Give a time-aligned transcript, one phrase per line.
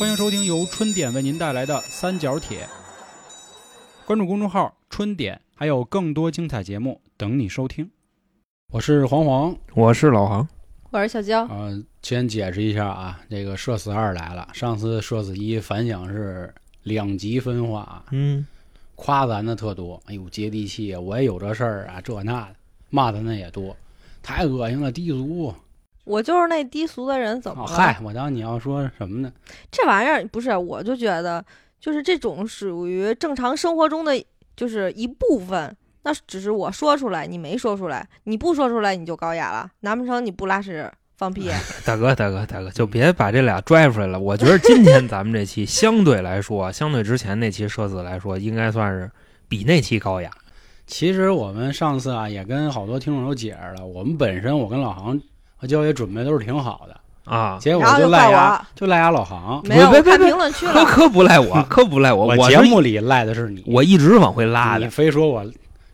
[0.00, 2.66] 欢迎收听由春点为您带来的三角铁。
[4.06, 7.90] 关注公众号“春点”，还有更多精彩节目等你收听。
[8.72, 10.48] 我是黄黄，我是老航，
[10.88, 11.46] 我是小娇。
[11.48, 14.48] 呃，先解释一下啊，这个社死二来了。
[14.54, 18.46] 上次社死一反响是两极分化啊，嗯，
[18.94, 22.56] 夸咱的特多，哎呦接地气啊，我也有这事儿啊，这那的，
[22.88, 23.76] 骂咱的也多，
[24.22, 25.54] 太恶心了，低俗。
[26.10, 27.70] 我就是那低俗的人，怎么了？
[27.70, 29.32] 哦嗨，我当你要说什么呢？
[29.70, 31.44] 这玩意儿不是，我就觉得
[31.78, 34.12] 就是这种属于正常生活中的
[34.56, 35.76] 就是一部分。
[36.02, 41.50] 那只是我说出来，你没说出来，你不说出来你就高雅了，难不成你不拉屎放屁？
[41.84, 44.18] 大哥，大哥，大哥，就别把这俩拽出来了。
[44.18, 49.10] 我觉得今天咱们这期 相对来说，相对之前那期社死来说，应该算是
[49.46, 50.30] 比那期高雅。
[50.86, 55.20] 其实我们上次啊也跟好多听众都解释了，我们本身我跟老航
[55.60, 59.60] 和娇姐准备都是挺好的，啊，结果就赖我，就赖牙老行。
[59.64, 60.84] 没有，我看别别别评论区可了。
[60.88, 64.88] 可不赖我，可不赖我，我节目里赖的是你，我一直往回拉你。
[64.88, 65.44] 非说我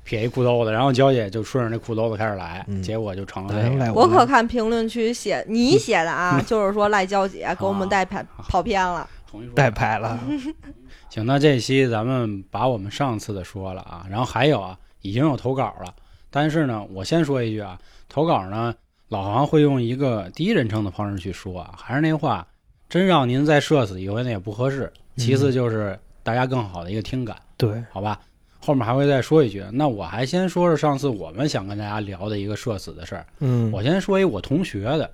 [0.04, 3.92] 撇一裤兜子，然后娇姐就顺着那裤兜子开始来，嗯结果就成了这个。
[3.92, 9.08] 我可看评论区写你写的啊，就是说赖娇姐给我们带跑跑偏了。
[9.54, 10.18] 带拍了，
[11.10, 15.92] 行，那这期咱们把我们上次的说了啊，然后还有啊，已经有投稿了，
[16.30, 17.76] 但是呢，我先说一句啊，
[18.08, 18.72] 投稿呢，
[19.08, 22.46] 老航会用一个第一人称的方式去说啊，还是那话，
[22.88, 24.92] 真让您再社死一回那也不合适。
[25.16, 28.20] 其次就是大家更好的一个听感，对，好吧？
[28.58, 29.64] 后面还会再说一句。
[29.72, 33.24] 那我还先说说上次我们想跟大家聊的一个社死的事儿。
[33.38, 35.08] 嗯，我先说一我同学的，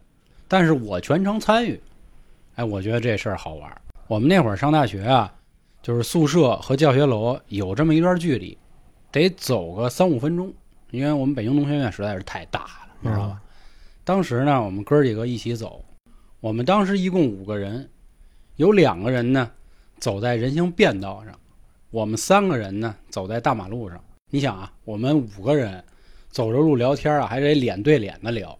[0.49, 1.79] 但是我全程参与。
[2.55, 3.79] 哎，我觉得这事儿好玩儿。
[4.07, 5.31] 我们那会儿上大学啊，
[5.83, 8.57] 就是宿舍和教学楼有这么一段距离，
[9.11, 10.51] 得走个三五分钟，
[10.91, 12.69] 因为我们北京农学院实在是太大了，
[13.01, 13.41] 你知道吧？
[14.05, 15.85] 当时呢，我们哥几个一起走，
[16.41, 17.89] 我们当时一共五个人，
[18.57, 19.51] 有两个人呢
[19.99, 21.33] 走在人行便道上，
[21.91, 24.01] 我们三个人呢走在大马路上。
[24.31, 25.83] 你想啊，我们五个人
[26.31, 28.59] 走着路聊天啊，还得脸对脸的聊，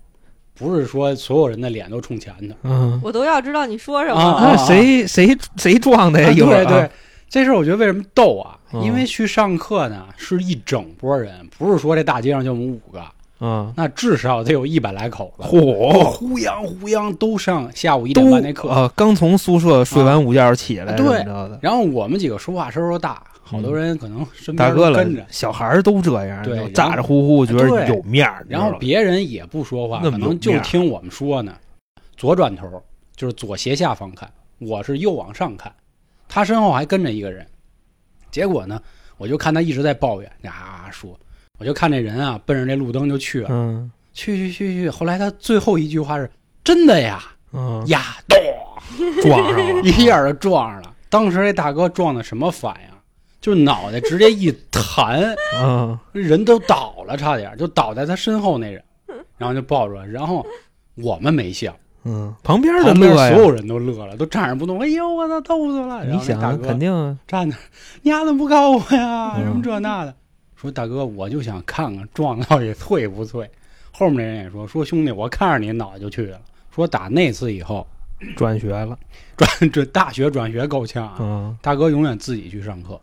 [0.55, 2.55] 不是说所有人的脸都冲前的。
[2.63, 6.33] 嗯，我都要知道你说什么啊谁谁谁撞的呀？
[6.33, 6.91] 对对，
[7.29, 8.59] 这事儿我觉得为什么逗啊？
[8.75, 13.05] 嗯因为去上课呢是一整波人，不是说这大街上就我们五个，
[13.45, 15.43] 嗯，那至少得有一百来口子。
[15.43, 21.59] 嚯，呼泱呼泱都上下午一点都半那课，啊，刚从宿舍睡完午觉起来，啊对。
[21.61, 27.89] 然后我们几个说话声都大，好多人可能身边跟着，，小孩儿都这样，对咋咋呼呼，觉得对。
[27.89, 31.53] 有面儿，然后别人也不说话，可能就听我们说呢。
[32.17, 32.81] 左转头
[33.17, 35.73] 就是左斜下方看，我是右往上看，
[36.29, 37.45] 他身后还跟着一个人。
[38.31, 38.81] 结果呢，
[39.17, 41.19] 我就看他一直在抱怨呀说，
[41.63, 44.91] 我就看这人啊奔着这路灯就去了，嗯去去去去。
[44.91, 46.29] 后来他最后一句话是
[46.65, 48.37] ：“真的呀嗯，呀，咚，
[49.23, 52.93] 撞上了， 一下就撞上了。”当时这大哥撞的什么反应？
[53.41, 55.23] 就脑袋直接一弹，
[55.63, 58.83] 嗯， 人都倒了，差点就倒在他身后那人，
[59.39, 60.05] 然后就抱住了。
[60.05, 60.45] 然后
[60.97, 61.75] 我们没笑，
[62.05, 64.81] 嗯，旁边的所，有人都乐了，都站着不动。
[64.81, 66.05] 哎呦，我操，逗死了！
[66.05, 67.57] 你想肯定啊站那，
[68.03, 69.37] 你丫怎么不告我呀？
[69.39, 70.15] 嗯什么这那的。
[70.63, 73.51] 说大哥，我就想看看撞到底脆不脆。
[73.91, 76.39] 后面那人也说说兄弟，我看着你脑袋就去了。
[76.73, 77.85] 说打那次以后，
[78.37, 78.97] 转学了，
[79.37, 81.17] 转这大学转学够呛啊。
[81.19, 82.99] 嗯，大哥永远自己去上课，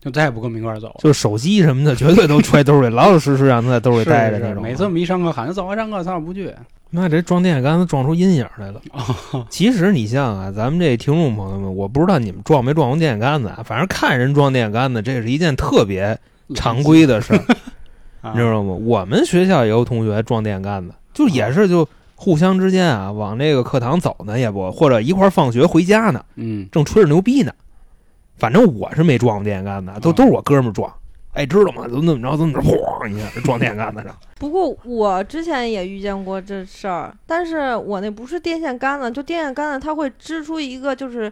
[0.00, 0.94] 就再也不跟我们一块儿走了。
[1.00, 4.62] 就手机什么的，绝对都揣兜里，老老实实让他在兜里是是待着那种。
[4.62, 6.50] 每次我们一上课喊他走啊上课，他不去。
[6.88, 8.80] 那这撞电线杆子撞出阴影来了。
[8.92, 16.18] 哦其实你像啊，咱们这听众朋友们，我不知道你们撞没撞过电线杆子啊，反正看人撞电线杆子，这是一件特别
[16.54, 17.44] 常规的事儿，
[18.22, 18.72] 啊你知道吗？
[18.74, 27.52] 我们学校也有同学撞电线杆子，就也是就互相之间啊，往那个课堂走呢，也不或者一块儿放学回家呢，嗯，正吹着牛逼呢。
[28.38, 30.92] 反正我是没撞过电线杆子，都啊都是我哥们儿撞。
[31.32, 31.84] 哎，知道吗？
[31.88, 34.14] 怎么怎么着，怎么着，咣一下撞电线杆子上。
[34.38, 41.30] 不过我之前也遇见过这事儿，但是我那不是电线杆子，就电线杆子它会织出一个就是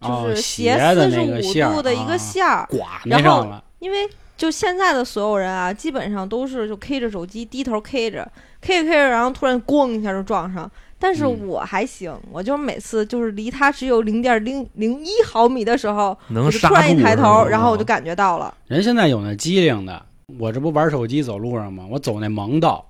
[0.00, 2.68] 就哦是斜四十五度的一啊个线儿，
[3.04, 3.46] 然后。
[3.78, 3.98] 因为
[4.38, 8.30] 就现在的所有人啊，基本上都是就 K 着手机，低头 K 着
[8.62, 10.70] ，K 着 K 着，然后突然咣一下就撞上。
[11.00, 18.52] 但是嗯我还行，我就每次就是离他只有零点零零一毫米的时候，能突然一抬头，然后我就感觉到了。
[18.66, 20.06] 人现在有那机灵的，
[20.38, 21.86] 我这不玩手机走路上吗？
[21.90, 22.84] 我走那盲道，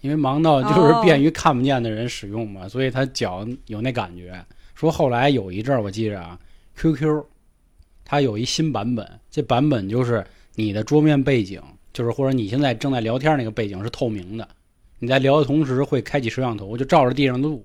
[0.00, 4.34] 因为盲道就是哦便于看不见的人使用嘛，所以他脚有那感觉。
[4.74, 6.38] 说后来有一阵儿我记着啊
[6.76, 7.24] ，QQ
[8.04, 10.24] 它有一新版本，这版本就是
[10.54, 11.60] 你的桌面背景，
[11.92, 14.48] 就是或者你现在正在聊天那个背景是透明的，
[14.98, 17.64] 你在聊的同时会开启摄像头，就照着地上的路，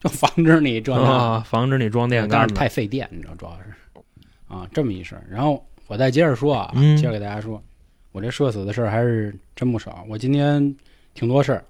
[0.00, 0.94] 就防止你这。
[0.94, 2.54] 啊，防止你装电但是。
[2.54, 4.00] 太费电，你知道主要是
[4.48, 5.24] 啊这么一事儿。
[5.30, 7.62] 然后我再接着说啊，嗯接着给大家说，
[8.12, 10.04] 我这社死的事儿还是真不少。
[10.08, 10.74] 我今天
[11.14, 11.64] 挺多事儿，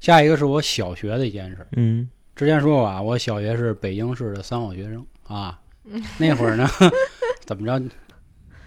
[0.00, 1.68] 下一个是我小学的一件事儿。
[1.76, 5.58] 嗯之前说过啊，我小学是北京市的三好学生啊。
[6.18, 6.68] 那会儿呢，
[7.46, 7.82] 怎么着？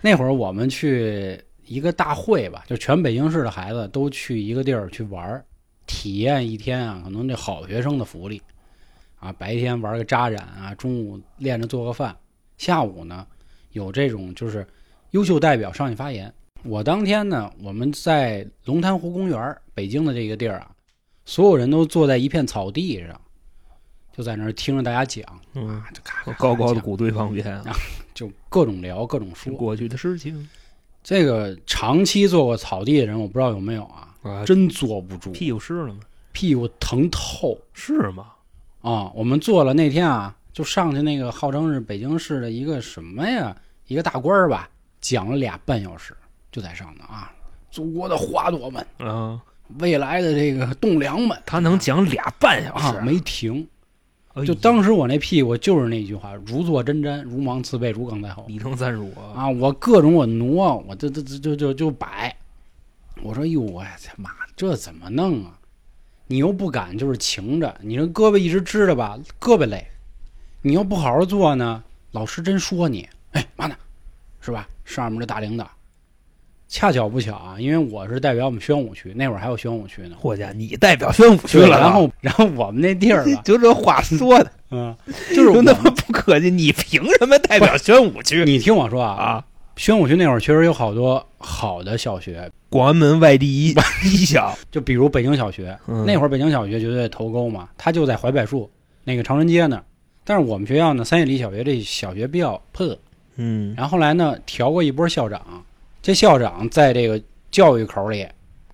[0.01, 5.45] 那会儿我们去一个大会吧，就全北京市的孩子都去一个地儿去玩儿，
[5.85, 8.41] 体验一天啊，可能这好学生的福利
[9.19, 9.31] 啊。
[9.33, 12.15] 白天玩个扎染啊，中午练着做个饭，
[12.57, 13.25] 下午呢
[13.71, 14.65] 有这种就是
[15.11, 16.33] 优秀代表上去发言。
[16.63, 20.71] 我当天呢，我们在龙潭湖公园，北京的这个地儿啊，
[21.25, 23.21] 所有人都坐在一片草地上，
[24.11, 27.61] 就在那儿听着大家讲嗯啊，，就咔咔咔高高的讲鼓对方边，
[28.13, 29.53] 就各种聊，各种说。
[29.53, 30.47] 过去的事情
[31.03, 35.99] 这个长期坐过草地的人，我不知道有没有啊，啊，真坐不住，屁股湿了吗？
[36.31, 38.27] 屁股疼透是吗？
[38.81, 39.11] 啊！
[39.13, 43.55] 我们坐了那天啊，就上去那个号称是北京市的一个什么呀，
[43.87, 44.69] 一个大官儿吧，
[44.99, 46.15] 讲了俩半小时，
[46.51, 47.31] 就在上头啊，
[47.69, 49.41] 祖国的花朵们，啊，
[49.79, 53.67] 未来的这个栋梁们他能讲俩半小啊，时，没停。
[54.33, 58.45] 哎就当时我那屁股就是那句话，如坐针毡，如芒刺背，如鲠在喉。
[58.47, 62.35] 你成三十五，啊，我各种我挪，我这这这就就就摆。
[63.21, 65.59] 我说哟，我他妈这怎么弄啊？
[66.27, 69.85] 你又不敢就是擎着，你这胳膊一直支着吧，胳膊累。
[70.61, 73.75] 你要不好好做呢，老师真说你，哎妈呢，
[74.39, 74.65] 是吧？
[74.85, 75.69] 上面这大领导。
[76.71, 80.15] 恰巧不巧啊，因为我是代表我们宣武区，那会儿还有宣武区呢。
[80.17, 84.95] 霍家，你代表宣武区，了，然后然后我们那地儿吧， 就这话说的，嗯，
[85.35, 89.45] 就是 我真他妈不客气，你凭什么代表宣武区你听我说啊，啊？
[89.75, 93.75] 宣武区那会儿确实有好多好的小学，广安门外第一
[94.05, 98.71] 一小，就比如北京小学，嗯那会儿北京小学绝对头沟嘛，它就在槐柏树
[99.03, 99.83] 那个长春街那儿。
[100.23, 102.97] 但是我们学校呢，三叶里小学这小学比较破，
[103.35, 105.41] 嗯然后后来呢调过一波校长，
[106.01, 107.21] 这校长在这个
[107.51, 108.27] 教育口里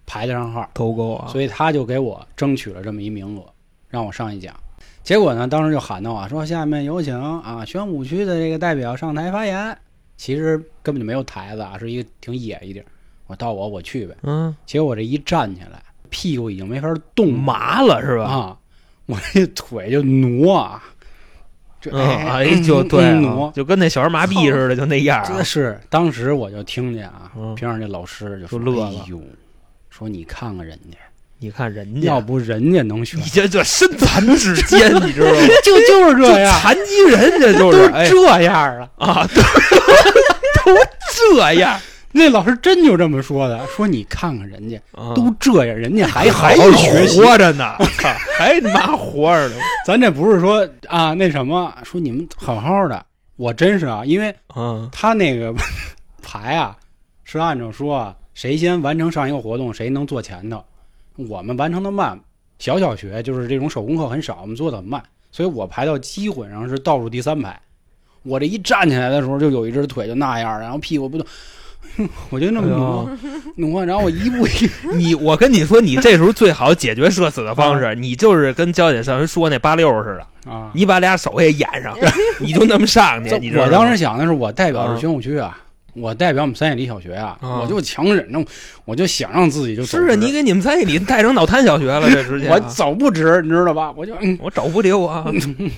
[0.05, 3.43] 排得上号，头钩啊，所以他就给我争取了这么一名额，
[3.89, 4.55] 让我上去讲。
[5.03, 9.77] 结果呢，当时就喊到啊，说下面有请啊宣武区的这个代表上台发言。
[10.15, 12.87] 其实根本就没有台子啊，是一个挺野一点儿。
[13.27, 14.15] 我到我我去呗。
[14.23, 18.23] 嗯，结果这一站起来，屁股已经没法动麻了是吧？
[18.23, 18.57] 啊，
[19.05, 20.83] 我这腿就挪啊，
[21.79, 23.51] 这嗯，哎，就嗯对。
[23.53, 25.25] 就跟那小儿麻痹似的，就那样啊。
[25.27, 29.21] 这是当时我就听见啊，嗯边上那老师就说乐了哎呦，
[29.89, 30.97] 说你看看人家，
[31.39, 35.47] 你看人家，要不人家能选你，这这身残志坚，你知道吗？
[35.63, 38.89] 就就是这样，残疾人这就是哎这样了。
[38.97, 40.79] 啊，都都
[41.13, 41.79] 这样，
[42.17, 47.21] 那老师真就这么说的，说你看看人家啊都这样，人家还好还好学习。
[47.21, 49.55] 活着呢， 靠还他妈活着呢。
[49.85, 53.05] 咱这不是说啊那什么，说你们好好的，
[53.35, 55.53] 我真是啊，因为嗯他那个
[56.21, 56.75] 排啊
[57.23, 60.63] 是按照说啊，谁先完成上一个活动，谁能坐前头。
[61.15, 62.19] 我们完成的慢，
[62.59, 67.59] 小小学就是这种手工课很少，我们做的很慢，所以我排到基本上是倒数第三排。
[68.23, 71.25] 我这一站起来的时候，就有一只腿就那样，然后屁股不动，
[72.29, 73.09] 我就那么挪、
[73.55, 80.69] 挪，然后我一步一你我跟你说，你这时候最好解决社死的方式，你就是跟娇姐上回说那八六似的，啊。
[80.73, 81.97] 你把俩手也掩上，
[82.39, 83.37] 你就那么上去。
[83.39, 85.57] 你知道我当时想的是，我代表啊是宣武区啊，
[85.93, 88.45] 我代表我们三叶里小学啊，啊我就强忍着，
[88.85, 93.91] 我就想让自己就是啊，你给你们在你带成脑瘫小学了，这直接 我走不直，你知道吧？
[93.97, 95.25] 我就嗯，我找不溜啊。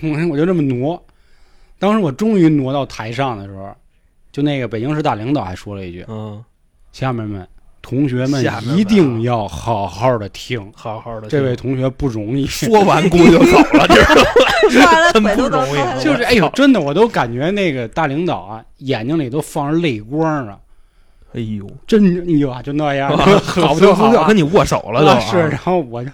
[0.02, 1.02] 我我就这么挪。
[1.80, 3.74] 当时我终于挪到台上的时候，
[4.32, 6.44] 就那个北京市大领导还说了一句嗯
[6.92, 7.48] ，：“下面们，
[7.82, 8.44] 同学们
[8.78, 11.28] 一定要好好的听，好好的。
[11.28, 13.88] 这位同学不容易。”说完估计就走了，
[14.70, 15.12] 知道吗？
[15.14, 20.58] 真不容易就是哎呦，真的，我都感觉那个大领导啊，眼睛里都放着泪光呢，
[21.34, 26.12] 哎呦，真哎呦啊，就那样， 好不就好啊要跟你握手了都是，然后我就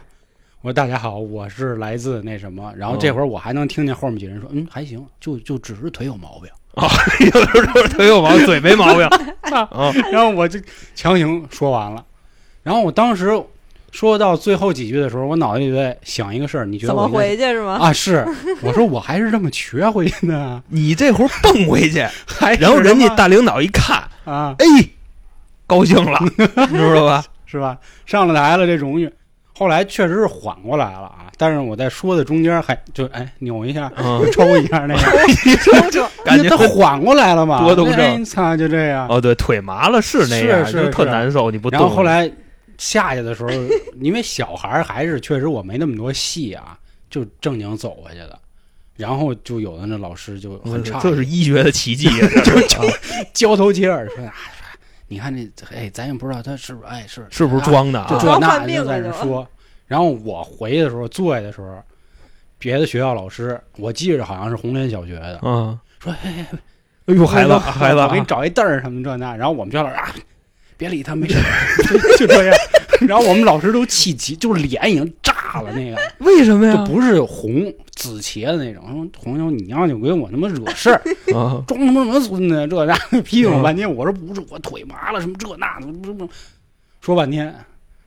[0.62, 6.50] 我说大家好，我是来自那什么，然后这会儿我还能听见后面几人说，嗯，还行，就就只是腿有毛病，
[7.26, 9.06] 有的时候腿有毛，嘴没毛病
[9.52, 9.94] 啊。
[10.12, 10.60] 然后我就
[10.94, 12.04] 强行说完了，
[12.64, 13.42] 然后我当时
[13.92, 17.74] 说到最后几句的时候，我脑子里在想一个事儿，你觉得怎么我应该回去是吗？
[17.82, 17.94] 啊？
[17.94, 18.26] 是，
[18.62, 24.66] 我说我还是这么瘸回去的啊，你这会儿蹦回去， 还然后人家大领导一看，啊，哎，
[25.66, 27.24] 高兴了，你知道吧？
[27.46, 27.78] 是吧？
[28.06, 29.10] 上了台了这荣誉。
[29.58, 37.96] 后来确实是缓过来了啊，但是我在说的中间还就哎扭一下，嗯，抽一下那个， 感觉他缓过来了嘛，多动症。
[38.00, 39.08] 哎操，就这样。
[39.08, 41.80] 哦，对，腿麻了是那样，是是就特难受，你不动。
[41.80, 42.30] 然后后来
[42.78, 43.50] 下去的时候，
[44.02, 46.78] 因为小孩还是确实我没那么多戏啊，
[47.10, 48.38] 就正经走过去的。
[48.98, 52.90] 然后就有的那老师就很差，这是医学的奇迹啊， 就就
[53.34, 54.65] 交头接耳说啊，说
[55.08, 58.08] 你看这哎，咱也不知道他是不是哎是是不是装的啊？
[58.10, 59.48] 就那的就犯病在那说。
[59.88, 61.82] 然后我回去的时候，坐下的时候，
[62.58, 66.48] 别的学校老师，我记着好像是红莲小学的，嗯，说哎，
[67.06, 69.36] 哎呦，孩子孩子啊，我给你找一凳儿什么这那。
[69.36, 70.12] 然后我们学校老师啊，
[70.78, 71.36] 别理他，没事，
[72.18, 72.56] 就 就这样。
[73.08, 76.76] 然后我们老师都气急，就是脸已经炸了，那个为什么呀？
[76.76, 78.84] 就不是红紫茄的那种。
[78.88, 81.02] 说红牛，你要就给我他妈惹事儿，
[81.36, 82.68] 啊，装他妈什么孙子？
[82.68, 86.30] 这那批评我半天，我说不是，我腿麻了，什么这那的，不不，
[87.02, 87.54] 说半天。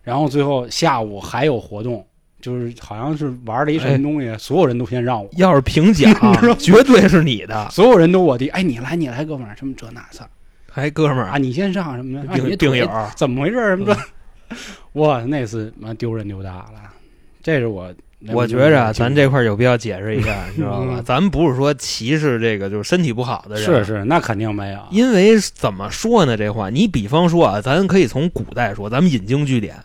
[0.02, 2.06] 然后最后下午还有活动，
[2.40, 6.10] 就是好像是玩了一什么东西，所有人都先让我，要是评奖，
[6.58, 7.68] 绝对是你的。
[7.70, 10.26] 所有人都我的，哎，你来你来，哥们儿，什么这那操
[10.78, 13.70] 还哥们儿啊，你先上什么的，啊病友，怎么回事儿？
[13.70, 13.96] 什么的，
[14.94, 16.74] 哇，那次妈丢人丢大了，
[17.42, 17.92] 这是我。
[18.32, 20.96] 我觉着啊咱这块儿有必要解释一下，你知道吧？
[20.98, 26.36] 嗯 咱们不是说歧视这个就是身体不好的人，是是，那肯定没有，因为怎么说呢？
[26.36, 29.76] 这话，你比方说啊，咱可以从古代说，咱们引经据典。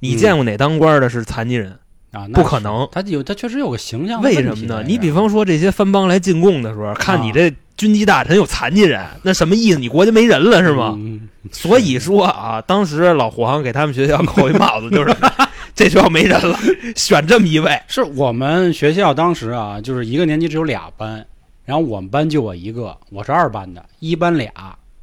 [0.00, 1.78] 你嗯见过哪当官的是残疾人？
[2.10, 4.82] 啊，那不可能他有他确实有个形象为什么呢？
[4.86, 9.78] 你比方说这些藩邦来进贡的时候，看你这军机大臣有残疾人，那什么意思？
[9.78, 10.94] 你国家没人了是吗？
[10.96, 15.16] 嗯所以说啊，当时老黄给他们学校扣一帽子，就是
[15.74, 16.58] 这学校没人了，
[16.94, 17.80] 选这么一位。
[17.86, 21.24] 是我们学校当时啊，就是一个年级只有俩班，
[21.64, 24.52] 然后我们班就我一个，我是二班的，一班俩，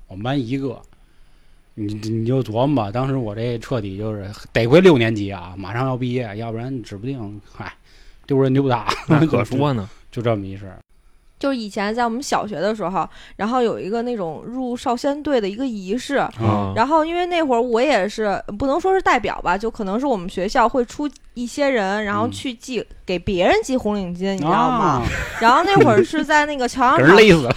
[0.07, 0.79] 我们班一个。
[1.75, 7.71] 你你就琢磨吧，当时我这彻底就是得亏六年级啊，马上要毕业，要不然指不定嗨
[8.25, 8.87] 丢人丢大。
[9.07, 10.79] 那 可说呢，就这么一事儿。
[11.37, 25.03] 就是以前在我们小学的时候，然后有一个那种入少先队的一个仪式，啊然后因为那会儿我也是不能说是代表吧，就可能是我们学校会出一些人，然后嗯去系给别人系红领巾，你知道吗？
[25.03, 25.07] 啊？
[25.41, 27.55] 然后那会儿是在那个 桥给上场，人勒死了。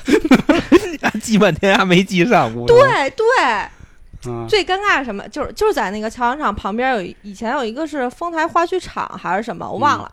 [1.23, 2.77] 系半天还没系上，对
[3.11, 3.25] 对，
[4.27, 5.29] 嗯，最尴尬是什么？
[5.29, 10.11] 就是就是在那个桥场场旁边有以前有一个是丰台花剧场还是什么，我忘了。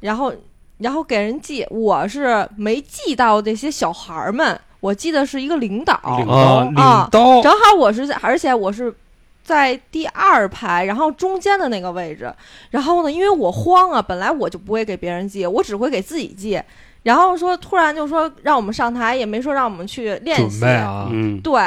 [0.00, 0.32] 然后
[0.78, 6.00] 然后给人寄，我是没寄到这些小孩儿们，我记得是一个领导。
[6.18, 6.74] 领啊，领
[7.10, 8.94] 刀正好我是在，而且我是
[9.42, 12.32] 在第二排，然后中间的那个位置。
[12.70, 16.62] 然后呢，因为我慌啊，本来我就不会给别人寄，我只会给自己寄。
[17.02, 20.64] 然后说突然就说让我们上台，也没说让我们去练习。
[20.64, 21.60] 啊，嗯，对，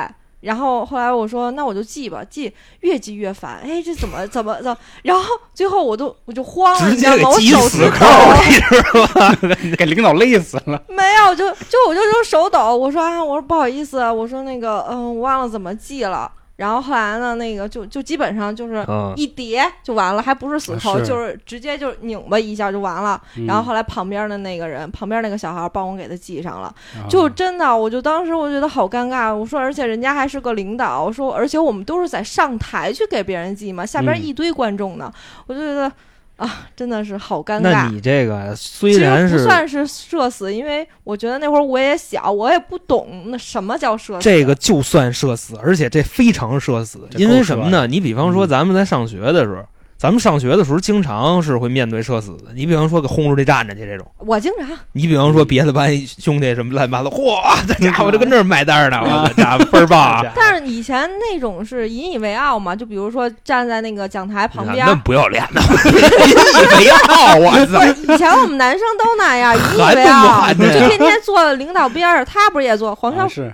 [0.44, 4.78] 然后后来我说那我就记吧，记越记越烦，哎，这怎么怎么怎么？
[5.04, 7.30] 然后最后我都我就慌了，直你知道吗？
[7.30, 8.06] 我手抖，
[8.46, 9.56] 你知道吗？
[9.78, 10.82] 给领导累死了。
[10.90, 16.32] 没有，就就我就就手抖，我说啊，我说不好意思，我说那个嗯，我忘了怎么记了。
[16.56, 23.20] 然后后来呢，那个就就基本上就是嗯，一叠就完了，还不是死扣，是就是直接就拧巴一下就完了。
[23.38, 26.68] 嗯然后后来旁边的那个人，旁边那个小孩帮我给他系上了。
[26.96, 29.34] 啊就真的，我就当时我觉得好尴尬。
[29.34, 35.12] 我说，而且人家还是个领导，我说，而且我们都是在上台去给别人系嘛，下边嗯一堆观众呢，
[35.48, 35.92] 我就觉得
[36.44, 37.90] 啊，真的是好尴那尬。
[37.90, 44.22] 你这个虽然是不算是社死，因为我觉得那会儿我也小，我也不懂那什么叫社死。
[44.22, 47.88] 这个就算社死，而且这非常社死，因为什么呢？
[47.88, 49.64] 你比方说嗯咱们在上学的时候，
[50.04, 52.52] 咱们上学的时候经常是会面对社死的。
[52.54, 60.26] 你比方说给轰出去站着去这种，我经常你比方说别的班兄弟什么乱七八糟，嚯， 这家伙就跟这儿卖单呢，我这 家伙倍儿棒啊！
[60.36, 67.80] 但是以前那种是引以为傲嘛，就比如说站在那个讲台旁边那，不要脸的，引以为傲，我操！
[67.80, 72.26] 不是以前我们男生都那样，引以为傲，就天天坐领导边上。
[72.26, 72.94] 他不是也坐？
[72.94, 73.54] 黄少啊是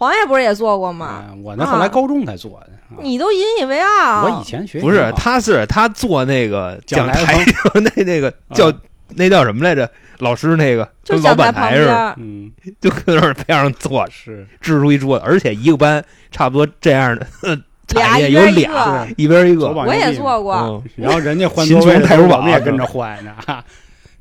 [0.00, 1.06] 黄爷不是也做过吗？
[1.06, 2.72] 啊我那后来高中才做的。
[2.72, 4.24] 啊你都引以为傲。
[4.24, 7.44] 我以前学不是，他是他做那个讲讲台
[7.96, 8.72] 那那个叫
[9.10, 9.88] 那叫什么来着？
[10.20, 17.26] 老师那个就跟老讲台旁板台似的，儿，嗯就搁那儿边上坐，是支出一桌子，而且一个班差不多这样的
[17.94, 19.08] 俩产业有一边一俩，个。
[19.18, 19.68] 一边一个。
[19.74, 23.32] 膀我右臂也做过，嗯然后人家换秦座位我们也跟着换呢。
[23.46, 23.62] 哈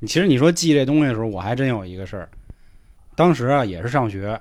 [0.05, 2.27] 其实你说记这东西的时候，我还真有一个事儿。
[3.15, 4.39] 当时啊，也是上学，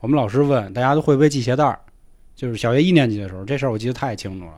[0.00, 1.78] 我们老师问大家都会不会系鞋带儿，
[2.36, 4.52] 就是小学一年级的时候，这事儿我记得太清楚了。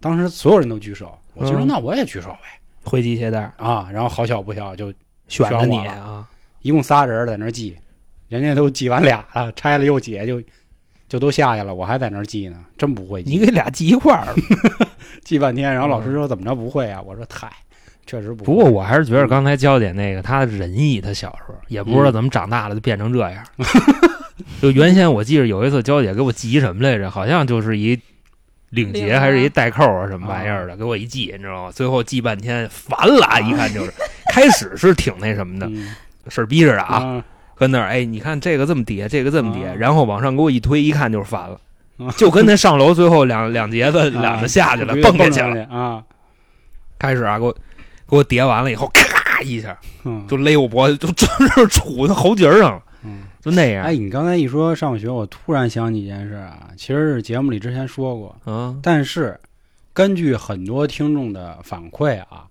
[0.00, 3.88] 当时所有人都举手，我就说嗯那我也举手呗会系鞋带儿，啊。
[3.92, 4.92] 然后好巧不巧，就
[5.28, 6.26] 选了你啊，
[6.62, 7.76] 一共仨人在那儿系，
[8.28, 10.42] 人家都系完俩了，拆了又解，就
[11.08, 14.34] 就都下去了，我还在那儿系呢，真不会系，你给俩系一块儿。
[15.24, 15.72] 系半天。
[15.72, 17.02] 然后老师说怎么着不会啊？
[17.02, 17.50] 我说嗨，
[18.06, 18.44] 确实不会。
[18.44, 23.44] 不过我还是觉得刚才娇姐那个，她仁义，她小时候也不知道怎么长大了就变成这样。
[24.60, 27.98] 就原先我记着有一次娇姐给我系什么来着，好像就是一
[28.70, 31.72] 领结还是一带扣啊什么玩意儿的，给我一系，你知道吗？
[31.72, 33.92] 最后系半天烦了，一看就是。
[34.34, 35.94] 开始是挺那什么的，嗯
[36.28, 37.24] 事儿逼着的啊，啊，
[37.54, 41.58] 跟那儿哎，你看这个这么叠，这个这么叠，啊然后往上给我一推，一看就是烦了
[41.96, 45.64] 啊，就跟那上楼最后两两节子两个下去了，啊蹦下去了。
[45.74, 46.02] 啊，
[46.98, 47.52] 开始啊，给我
[48.10, 49.74] 给我叠完了以后，咔一下
[50.04, 53.22] 嗯，就勒我脖子，就真是杵在喉结上了，嗯。
[53.46, 53.84] 就那样。
[53.84, 59.38] 哎，你刚才一说上学，我突然想起一件事啊，其实是节目里之前说过，嗯但是
[59.92, 62.48] 根据很多听众的反馈啊，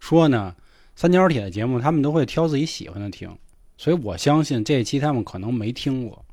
[0.00, 0.54] 说呢，
[0.96, 3.28] 三角铁的节目他们都会挑自己喜欢的听，
[3.76, 6.24] 所以我相信这一期他们可能没听过，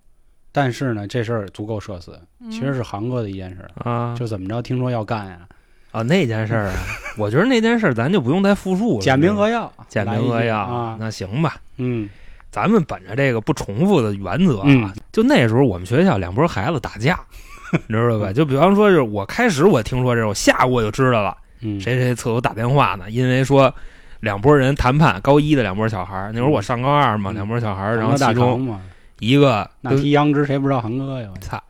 [0.53, 5.45] 但是呢，这事儿足够社死，嗯其实是韩哥的一件事儿，啊就怎么着，听说要干呀，
[5.91, 6.79] 啊，那件事儿啊，
[7.17, 9.01] 我觉得那件事儿咱就不用再复述了。
[9.01, 11.61] 简明扼要，简明扼要啊，那行吧。
[11.75, 12.09] 嗯
[12.51, 17.19] 咱们本着这个不重复的原则啊，嗯就那时候我们学校两拨孩子打架，
[17.87, 18.33] 你知道吧？
[18.33, 23.09] 就比方说，是我开始我听说这，我下午我就知道了，嗯，谁谁厕所打电话呢？
[23.09, 23.73] 因为说
[24.21, 28.79] 两拨人谈判，高一的两拨小孩儿，那会儿我上高二嘛，嗯两拨小孩然后其中
[29.19, 31.27] 一个那提杨枝谁不知道韩哥呀？
[31.41, 31.61] 操，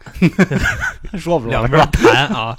[1.18, 2.56] 说不出来两边谈啊，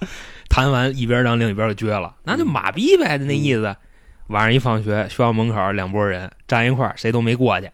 [0.48, 3.74] 谈完一边让另一边给撅了，那就马逼呗，就那意思。
[4.26, 7.68] 晚上一放学，学校门口两拨人站一块儿，谁都没过去。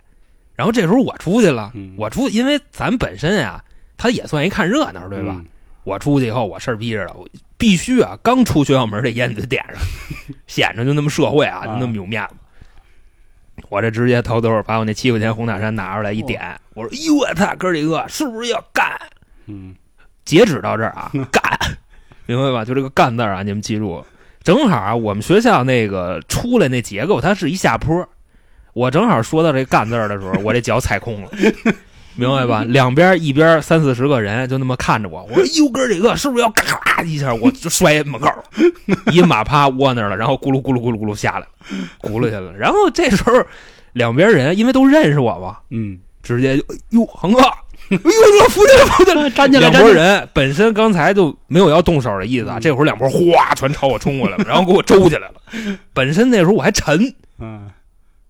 [0.56, 3.62] 然后这时候我出去了，嗯我出，因为咱本身啊，
[3.96, 5.34] 他也算一看热闹，对吧？
[5.38, 5.44] 嗯
[5.84, 9.76] 我出去以后，我事儿逼着了，我必须啊，刚出学校门，这烟得点上，
[10.48, 12.34] 显着就那么社会啊，就那么有面子。
[13.68, 16.42] 我这直接偷偷把我那七块钱红塔山拿出来一点，
[16.74, 18.84] 我说：“哟，我操，哥几个是不是要干？”
[19.46, 19.76] 嗯
[20.24, 21.42] 截止到这儿啊， 干，
[22.26, 22.64] 明白吧？
[22.64, 24.04] 就这个“干”字啊，你们记住。
[24.42, 28.08] 正好啊，我们学校那个出来那结构，它是一下坡。
[28.76, 31.30] 我正好说到这“干”字儿的时候，我这脚踩空了，
[32.14, 32.62] 明白吧？
[32.68, 38.44] 两边一边三四十个人就那么看着我，我说：“哟，哥几个是不是要咔一下？”我就摔门口了，
[39.10, 41.46] 一马趴窝那儿了，然后咕噜咕噜咕噜咕噜下来了，
[42.02, 42.52] 咕噜去了。
[42.54, 43.32] 然后这时候
[43.94, 47.54] 两边人因为都认识我嘛，嗯，直接就哎呦，恒哥，哎
[47.92, 47.98] 呦，
[48.44, 49.30] 我扶起来，扶起来。
[49.30, 55.78] 站起来，两拨人本身刚才就没有要动手的意思啊，嗯这会儿两拨哗全朝我冲过来了，然后给我周起来了。
[55.94, 57.70] 本身那时候我还沉，嗯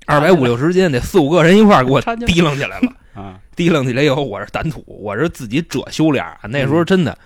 [0.06, 2.92] 二百五六十斤，得四五个人一块儿给我提楞起来了。
[3.14, 6.24] 啊，提楞起来以后，我是胆土，我是自己褶羞脸。
[6.48, 7.16] 那时候真的，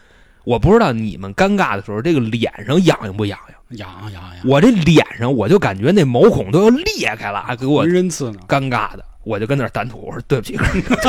[0.44, 3.88] 我不知道你们尴尬的时候，这个脸上痒痒不痒痒？
[4.00, 9.04] 痒痒痒，我这脸上我就感觉那毛孔都要裂开了，还，给我浑身刺挠，尴尬的。
[9.24, 10.58] 我就跟那儿胆土，我说对不起，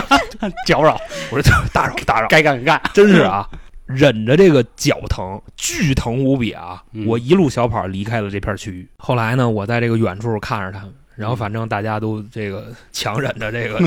[0.67, 0.99] 搅扰，
[1.31, 3.47] 我说打扰打扰，该干干，真是啊，
[3.85, 6.83] 忍着这个脚疼，巨疼无比啊！
[6.91, 8.85] 嗯我一路小跑离开了这片区域。
[8.97, 13.79] 后来呢，我在这个远处看着他们，然后反正大家都这个强忍着这个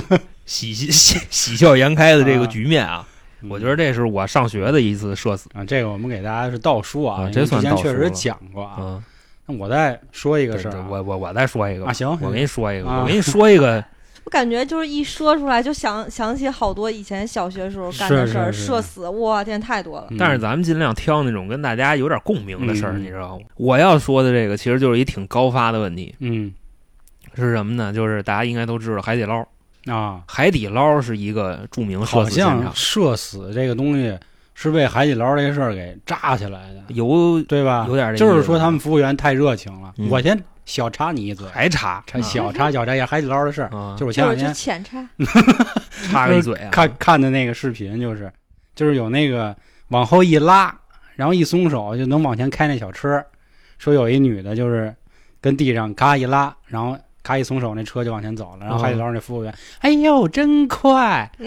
[0.47, 3.07] 喜喜喜喜笑颜开的这个局面啊，
[3.49, 5.51] 我觉得这是我上学的一次社死。
[5.53, 8.77] 啊，这个我们给大家是倒数啊，啊因为之前这算倒数确实讲过啊。
[8.79, 9.05] 嗯，
[9.47, 13.85] 那我再说一一个事儿啊，我我我再说一个吧啊行我给你说一个，啊我给你说一个，
[14.25, 20.07] 我感觉就是一说出来就想想起好多以前小学时候干的事儿，是是社死，我天，太多了。
[20.11, 23.45] 嗯但是咱们尽量挑那种跟大家有点共鸣的事儿，嗯你知道吗？
[23.57, 26.53] 我要说的这个其实就是一挺高发的问题，嗯
[27.37, 27.93] 是什么呢？
[27.93, 29.47] 就是大家应该都知道海底捞。
[29.87, 34.19] 啊，海底捞是一个著名社好像死现场，社死这个东西
[34.55, 37.85] 是被海底捞这事儿给炸起来的，有对吧？
[37.89, 39.93] 有点这就是说他们服务员太热情了。
[39.99, 43.69] 嗯我先小插你一嘴，还插插小插小插一下海底捞的事儿。
[43.77, 45.07] 啊，就是我前就是就两天浅插，
[46.11, 48.33] 插个一嘴啊，看看的那个视频，就是
[48.75, 49.55] 就是有那个
[49.89, 50.75] 往后一拉，
[51.17, 53.23] 然后一松手就能往前开那小车。
[53.77, 54.95] 说有一女的，就是
[55.43, 58.67] 跟地上咔一拉，然后咔一松手，那车就往前走了。
[58.67, 61.29] 然后海底捞那服务员，哎呦，真快！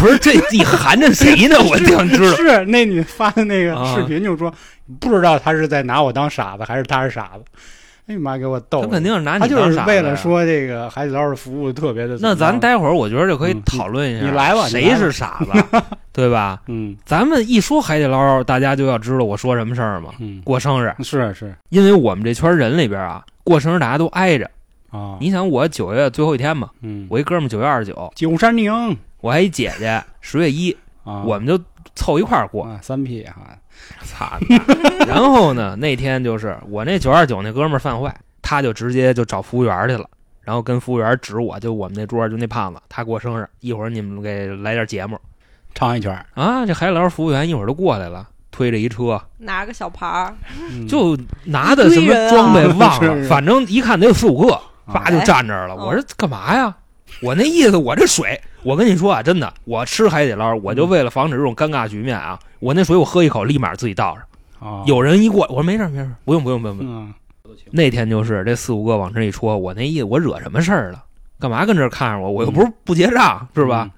[0.00, 1.56] 不是这你含着谁呢？
[1.60, 2.34] 我想知道。
[2.36, 4.52] 是那女发的那个啊视频，就说
[5.00, 7.44] 不知道他是在拿我当傻子，还是他是傻子。
[8.08, 8.80] 哎呀妈，给我逗！
[8.82, 10.16] 他肯定是拿你他就当傻子呀是为了。
[10.16, 12.16] 说这个海底捞的服务特别的。
[12.20, 15.80] 那咱待会儿我觉得就可以嗯讨论一下，你来吧谁是傻子，
[16.12, 16.60] 对吧？
[16.66, 20.10] 嗯咱们一说海底捞，大家就要知道我说什么事儿嘛。
[20.20, 24.50] 嗯，过生日，是是因为我们这圈人里边啊，过生日大家都挨着。
[24.90, 28.72] 啊，你想，我九月最后一天嘛，嗯，我一哥们九月二十九，九山宁
[29.20, 31.62] 我还一姐姐十月一，哦，我们就
[31.94, 32.64] 凑一块儿过。
[32.64, 33.67] 啊三 P 哈，操
[34.48, 35.06] 你妈！
[35.06, 40.08] 然后呢，那天就是我那九二九那哥们儿犯坏，他就直接就找服务员去了，
[40.42, 45.18] 然后跟服务员指我，就我们那桌就那胖子，他过生日，一会儿你们给来点节目
[45.74, 46.64] 唱一圈儿，啊。
[46.66, 50.34] 这海底捞服务员一会儿就过来了，推着一车，拿个小牌儿，
[50.70, 54.54] 嗯就拿的什么装备 忘了，反正一看得有四五个，
[54.86, 55.74] 啊叭就站这儿了。
[55.74, 56.74] 哎我说干嘛呀？
[57.22, 64.24] 我那意思，我这水，我跟你说啊，真的，我吃海底捞，我就为了防止这种尴尬局面啊，我那水我喝一口，立马自己倒上。
[64.60, 66.92] 啊，有人一过，我说没事没事，不用不用不用不用。
[66.92, 67.14] 嗯
[67.70, 71.04] 那天就是这四五个往这一戳，我那意思我惹什么事儿了？
[71.38, 72.30] 干嘛跟这儿看着我？
[72.30, 73.90] 我又不是不结账，是吧？？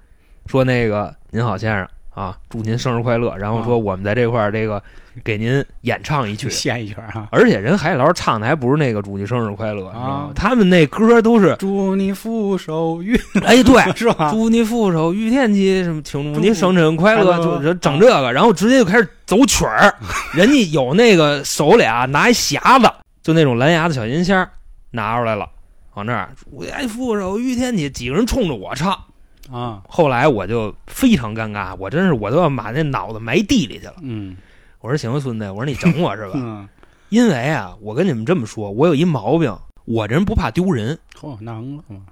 [0.47, 3.35] 说那个您好先生啊，祝您生日快乐。
[3.37, 4.81] 然后说我们在这块儿这个
[5.23, 7.27] 给您演唱一曲去，献一曲啊！
[7.31, 10.29] 而且人海底捞唱的还不是那个祝你生日快乐，啊？
[10.35, 13.81] 他们那歌都是祝你福寿与哎对。
[13.95, 14.29] 是吧？
[14.31, 19.93] 祝你福寿与天齐，什么庆祝你生辰快乐，就就整这个，然后直接就开始走曲儿。
[20.33, 22.89] 人家有那个手里啊拿一匣子，
[23.21, 24.47] 就那种蓝牙的小音箱
[24.91, 25.49] 拿出来了，
[25.95, 28.97] 往那儿祝你福寿与天齐，几个人冲着我唱。
[29.51, 33.95] 啊，后来我就非常尴尬，我真是我都要把那脑子埋地里去了。
[34.01, 34.37] 嗯
[34.81, 36.31] 我说行，孙子，我说你整我是吧？
[36.35, 36.67] 嗯，
[37.09, 40.97] 因为啊，我跟你们这么说，我有一毛病，我这人不怕丢人。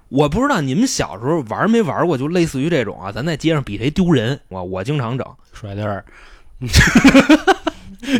[0.08, 5.26] 我不知道你们小时候玩没玩过，就类似于这种啊，咱在街上比谁丢人，我我经常整。
[5.52, 6.04] 甩地儿，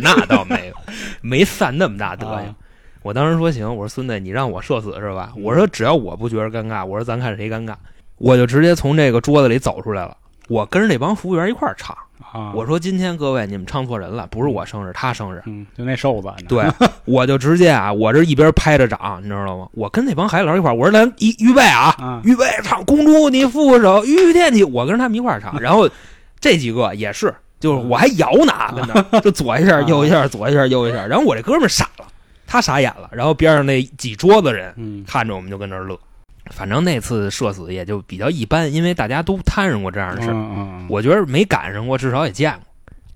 [0.01, 0.75] 那倒没有，
[1.21, 2.45] 没散那么大德行。
[2.45, 2.55] 啊
[3.03, 5.33] 我当时说行，我说孙子，你让我社死是吧？
[5.37, 7.73] 我说只要我不觉得尴尬，我说咱看谁尴尬，
[8.17, 10.15] 我就直接从这个桌子里走出来了。
[10.49, 11.97] 我跟着那帮服务员一块儿唱，
[12.31, 12.51] 啊！
[12.55, 15.41] 我说今天各位你们唱错人了，不是我生日，他生日。
[15.45, 16.65] 嗯，就那瘦子，对，
[17.05, 19.67] 我就直接啊，我这一边拍着掌，你知道吗？
[19.73, 25.89] 我跟那帮海底捞一块儿，我说咱一预备啊，啊，预备唱《公主你负手御天你》，我跟着他们一块儿唱， 然后
[26.39, 32.05] 这几个也是，就是我还摇呢，跟那就左一下右一下，左一下右一下，然后我这哥们傻了，
[32.47, 35.03] 他傻眼了，然后边上那几桌子人嗯。
[35.07, 35.99] 看着我们就跟那儿乐，
[36.51, 42.53] 反正那次社死也就比较一般，因为大家都摊上过这样的事儿，嗯嗯，我觉得没赶上过，至少也见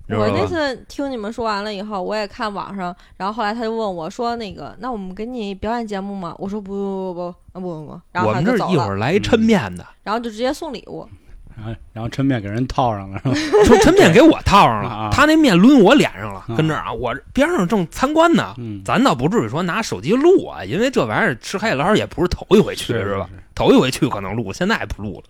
[0.08, 0.46] 过，我那？
[0.46, 11.08] 次听你们说完了以后，我也看网上，然后后来他就问我说：“那个，那我们给你表演节目吗？”我说：“不不不不不不不。”然后我们这儿他就走了，一会儿来一抻面的，然后就直接送礼物。
[11.56, 13.64] 然后然后抻面给人套上了，是吧？
[13.64, 23.28] 说抻面给我套上啊了，他那面抡我脸上了，啊跟这儿啊，我边上正参观呢，嗯，咱倒不至于说拿手机录啊，因为这玩意儿吃海底捞也不是头一回去，是吧？？
[23.54, 25.24] 头一回去可能录，现在不录了。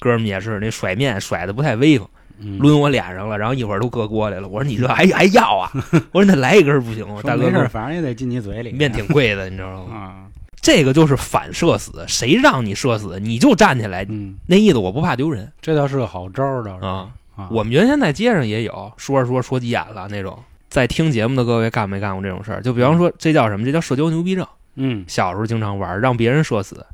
[0.00, 4.48] 哥们也是那甩面甩的不太威风，嗯，抡我脸上了，然后一会儿都搁锅里了。
[4.48, 5.70] 我说你这还还要啊？
[6.12, 7.20] 我说那来一根不行吗？
[7.24, 8.72] 大哥说没事，反正也得进你嘴里。
[8.72, 9.92] 面挺贵的，你知道吗？
[9.98, 10.14] 啊，
[10.60, 17.10] 这个就是反射死，谁让你射死，你就站起来，嗯，那意思我不怕丢人这倒是个好招儿，倒是啊。
[17.36, 20.36] 啊，我们原先在街上也有说着说着说急眼了那种。
[20.68, 22.60] 在听节目的各位干没干过这种事儿？
[22.60, 23.64] 就比方说，这叫什么？
[23.64, 24.46] 这叫社交牛逼症。
[24.74, 26.84] 嗯小时候经常玩，让别人射死。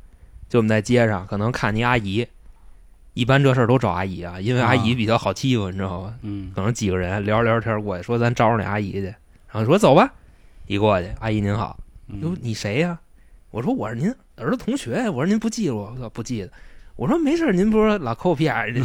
[0.47, 2.25] 就我们在街上，可能看见一阿姨，
[3.15, 6.13] 一般这事儿都找阿姨啊，因为阿姨比较好欺负，你知道吧？
[6.21, 9.15] 嗯可能几个人聊着聊着天过去，说咱招呼那阿姨去，然
[9.53, 10.13] 后说走吧，
[10.67, 11.77] 一过去，阿姨您好，
[12.21, 12.97] 哟嗯，你谁呀、
[13.55, 16.51] 我说我是您儿子同学，我说您不记住我，说不记得，
[16.97, 18.83] 我说没事，您不是老抠我屁眼，您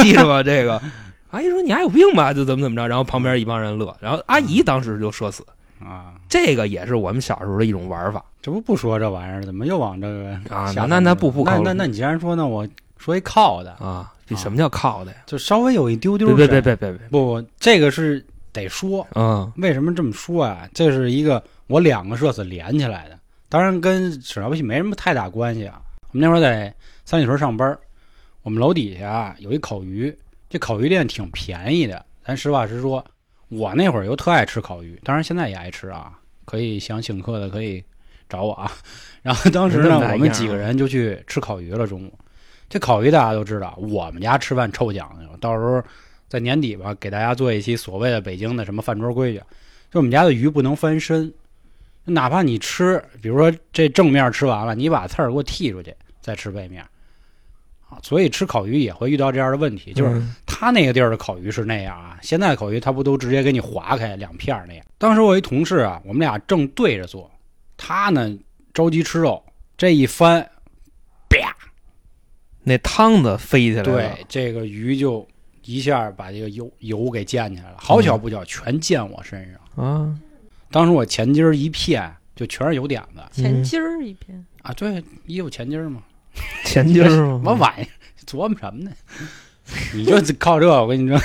[0.00, 0.80] 记住吧这个。
[1.30, 5.44] 阿姨说你还有病吧，就怎么怎么着，然后旁边一帮人乐，然后阿姨当时就社死，
[5.80, 10.72] 啊，这个也是我们小时候的一种玩法这不不说这玩意儿，怎么又往这个啊。
[10.76, 12.64] 那那那不不靠那那那你既然说，那我
[12.98, 15.16] 说一靠的，啊，这什么叫靠的呀？
[15.26, 19.04] 就稍微有一丢丢别别别别别不，这个是得说。
[19.16, 20.68] 嗯为什么这么说啊？
[20.72, 23.18] 这是一个我两个社死连起来的，
[23.52, 25.78] 当然跟省消息没什么太大关系啊。
[26.10, 27.78] 我们那会儿在三里屯上班，
[28.40, 30.10] 我们楼底下啊有一烤鱼，
[30.48, 32.02] 这烤鱼店挺便宜的。
[32.24, 33.04] 咱实话实说，
[33.50, 36.18] 我那会儿又特爱吃烤鱼，当然现在也爱吃啊。
[36.46, 37.84] 可以想请客的可以
[38.26, 38.72] 找我啊。
[39.20, 41.86] 然后当时呢，我们几个人就去吃烤鱼了。
[41.86, 42.18] 中午，
[42.70, 45.84] 这烤鱼大家都知道，我们家吃饭抽奖究，到时候
[46.26, 49.42] 在年底吧，给大家做一期所谓的北京的什么饭桌规矩。
[49.90, 51.30] 就我们家的鱼不能翻身，
[52.04, 56.82] 哪怕你吃，比如说这正面吃完了，你把刺儿给我剔出去，再吃背面。
[57.88, 64.84] 啊，所以吃烤鱼也会遇到这样的问题，就是嗯他那个地儿的烤鱼是那样啊，现在的烤鱼他不都直接给你划开两片儿那样。
[64.96, 67.30] 当时我一同事啊，我们俩正对着坐，
[67.76, 68.34] 他呢
[68.72, 69.44] 着急吃肉，
[69.76, 70.40] 这一翻，
[71.28, 71.54] 啪，
[72.62, 75.26] 那汤子飞起来了，对，这个鱼就
[75.64, 79.84] 一下把这个油油给溅起来了，好巧不巧，全溅我身上。
[79.84, 80.18] 啊，
[80.72, 86.02] 当时我前襟儿一片，就全是油点子前襟儿一片，啊，对，衣服前襟儿嘛。
[86.64, 87.88] 前襟儿什吗么玩意儿？
[88.26, 88.90] 琢磨什么呢？
[89.94, 91.20] 你就靠这，我跟你说，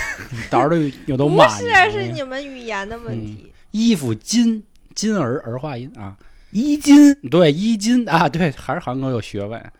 [0.49, 1.65] 到时候又都不骂你。
[1.65, 3.51] 是是你们语言的问题。
[3.71, 4.61] 衣服襟
[4.93, 6.17] 襟儿儿化音啊，
[6.51, 9.71] 衣襟，对衣襟啊，对，还是韩国有学问。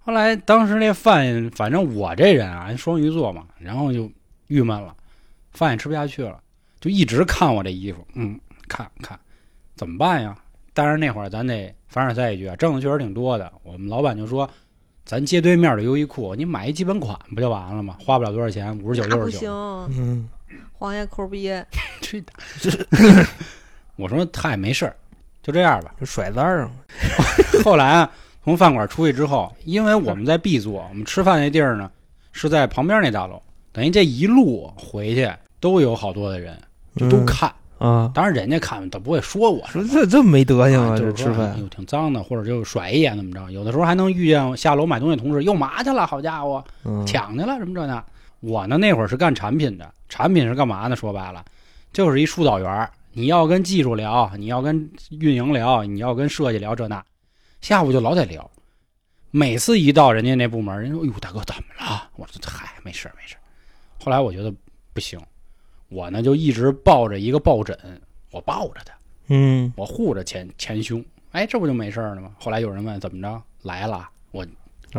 [0.00, 4.10] 后来当时那饭，反正我这人啊，双鱼座嘛，然后就
[4.48, 4.94] 郁闷了，
[5.52, 6.40] 饭也吃不下去了，
[6.80, 8.38] 就一直看我这衣服，嗯，
[8.72, 9.18] 看看
[9.76, 10.34] 怎么办呀？
[10.72, 13.52] 但是那会儿咱得凡尔赛一句啊，挣的确实挺多的。
[13.62, 14.48] 我们老板就说，
[15.04, 17.98] 咱街对面的优衣库，你买一基本款不就完了吗？
[18.00, 19.38] 花不了多少钱，五十九、六十九。
[19.38, 19.50] 行，
[19.90, 20.28] 嗯，
[20.72, 21.52] 黄爷抠鼻，
[22.00, 22.32] 去的！
[23.96, 24.96] 我说他也没事儿，
[25.42, 25.94] 就这样吧。
[26.00, 26.70] 就甩簪儿啊，
[27.62, 28.10] 后来啊，
[28.42, 31.90] 从饭馆出去之后，因为我们在 B 座，我们吃饭那地儿呢
[32.32, 35.30] 是在旁边那大楼，等于这一路回去
[35.60, 36.58] 都有好多的人，
[36.96, 37.52] 就都嗯看。
[37.82, 39.88] 啊，当然人家看他不会说我说这。
[39.88, 43.50] 这这没德行啊，就是吃饭又挺脏的，或者就甩一眼怎么着？
[43.50, 48.04] 有的时候还能遇见下楼买东西同事又嘛去了，好家伙，嗯抢去了什么这那。
[48.38, 50.94] 我呢那会儿是干产品的，产品是干嘛呢？
[50.94, 51.44] 说白了，
[51.92, 52.88] 就是一疏导员。
[53.14, 57.04] 你要跟技术聊，你要跟运营聊，你要跟设计聊这那，
[57.60, 58.50] 下午就老得聊。
[59.30, 63.40] 每次一到人家那部门，人家说：“哟，大哥怎么了？”我说：“嗨，没事儿没事儿。”
[64.02, 64.52] 后来我觉得
[64.92, 65.20] 不行，
[65.92, 67.78] 我呢就一直抱着一个抱枕，
[68.30, 68.92] 我抱着他。
[69.28, 72.30] 嗯，我护着前前胸，哎，这不就没事了吗？
[72.38, 74.44] 后来有人问怎么着来了，我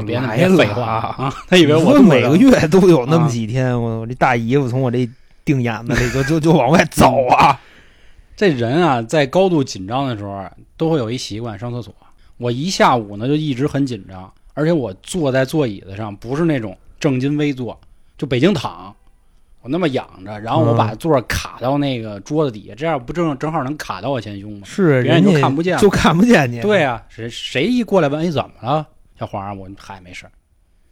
[0.05, 1.33] 别那么来了些废话啊！
[1.47, 5.07] 他以为我每个月都有那么啊几天，我我这大姨夫从我这
[5.45, 7.59] 腚眼子里就就就往外走啊，
[8.35, 11.93] 这人啊，在高度紧张的时候啊，都会有一习惯上厕所。
[12.37, 17.79] 我一下午呢就一直很紧张，而且我坐在座椅子上，不是那种正襟危坐，
[18.17, 18.95] 就北京躺，
[19.63, 24.61] 我那么仰着，然后我把座儿卡到那个桌子底下，这样不正正好能卡到我前胸吗？
[24.65, 26.59] 是别人就看不见就看不见你。
[26.59, 28.85] 对啊，谁谁一过来问，哎，怎么了，
[29.17, 29.55] 小黄儿？
[29.55, 30.31] 我嗨没事儿。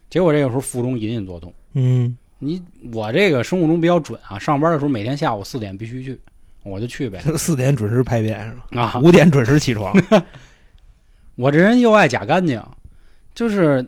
[0.08, 1.52] 结果这个时候腹中隐隐作痛。
[1.74, 2.62] 嗯，你
[2.94, 6.18] 我这个生物钟比较准啊，上班的时候每天下午四点必须去，
[6.62, 7.20] 我就去呗。
[7.36, 8.82] 四点准时排便是吧？
[8.82, 9.94] 啊，五点准时起床。
[11.36, 12.62] 我这人又爱假干净，
[13.34, 13.86] 就是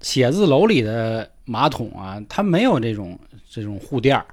[0.00, 3.18] 写字楼里的马桶啊，它没有这种
[3.50, 4.24] 这种护垫儿，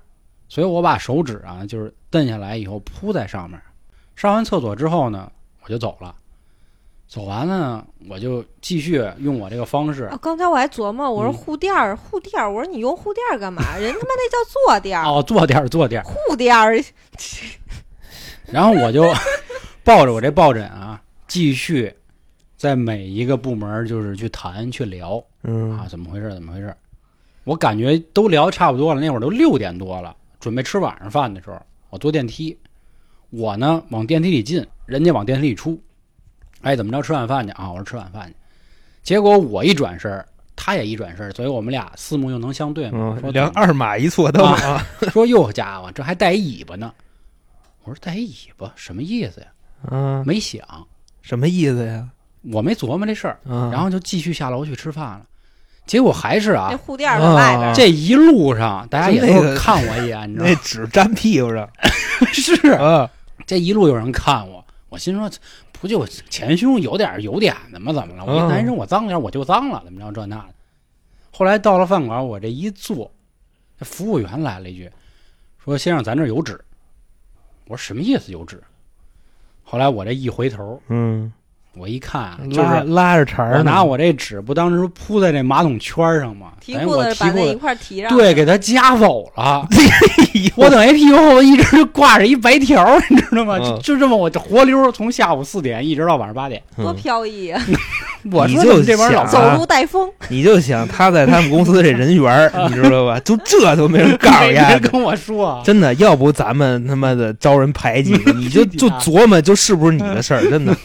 [0.47, 3.62] 所以我把手指啊就是蹬下来以后铺在上面。
[4.15, 5.29] 上完厕所之后呢，
[5.63, 6.15] 我就走了。
[7.08, 13.62] 走完了呢，我就继续用我这个方式啊，刚才我还琢磨，我说嗯护垫儿，护垫儿，我说你用护垫儿干嘛？
[13.77, 16.79] 人他妈那叫坐垫儿，哦，坐垫儿坐垫儿，护垫儿，
[18.45, 19.03] 然后我就
[19.84, 21.91] 抱着我这抱枕啊，继续
[22.55, 26.32] 在每一个部门就是去谈去聊嗯啊，怎么回事？
[26.36, 26.75] 怎么回事？
[27.49, 31.59] 我感觉都聊得差不多了，那会儿都六点多了，准备吃晚上饭的时候，
[31.89, 32.55] 我坐电梯，
[33.31, 35.81] 我呢往电梯里进，人家往电梯里出。
[36.62, 37.01] 哎，怎么着？
[37.01, 37.71] 吃晚饭去啊？
[37.71, 38.35] 我说吃晚饭去。
[39.01, 40.23] 结果我一转身，
[40.55, 43.15] 他也一转身，所以我们俩四目又能相对嘛。
[43.17, 44.85] 嗯，说两二马一错蹬啊。
[45.12, 46.93] 说哟家伙，这还带一尾巴呢。
[47.83, 49.47] 我说带一尾巴什么意思呀？
[49.89, 50.62] 嗯，没想，
[51.23, 52.07] 什么意思呀？
[52.53, 55.25] 我没琢磨这事儿，嗯，然后就继续下楼去吃饭了。
[55.89, 60.62] 结果还是啊那，护垫在外边啊，这一路上大家也都看我一眼， 你知道那吗？
[60.63, 61.67] 纸粘屁股上。
[62.32, 63.10] 是啊，
[63.47, 65.28] 这一路有人看我，我心说
[65.71, 67.91] 不就前胸有点有点的吗？
[67.91, 68.23] 怎么了？
[68.23, 70.54] 我一嗯男生我脏点我就脏了，怎么着这那的。
[71.32, 73.12] 后来到了饭馆，我这一坐，
[73.80, 74.91] 这服务员来了一句，
[75.65, 76.60] 说：“先生，咱这有纸。”
[77.65, 78.62] 我说：“什么意思有纸？”
[79.65, 81.34] 后来我这一回头，嗯，
[81.80, 86.48] 我一看啊，就拉是拉着茬儿，我拿我这纸不当时铺在这马桶圈上吗？
[86.60, 89.65] 提裤子把那一块提上，对，给他夹走了。
[89.72, 89.80] 哎
[90.56, 93.58] 我等于屁股后头一直挂着一白条，你知道吗？
[93.60, 96.62] 嗯就就这么我就活溜儿从下午四点一直到晚上八点。
[96.78, 97.62] 多嗯飘逸啊，
[98.32, 103.20] 我说你就这帮老想走路带风，你就想他在他们公司这人缘，你知道吧？
[103.22, 104.46] 就这都没人告诉。
[104.50, 110.76] 人跟我说啊，真的，要不咱们他妈的招人排挤，你就就琢磨，就是不是你的事儿，真的，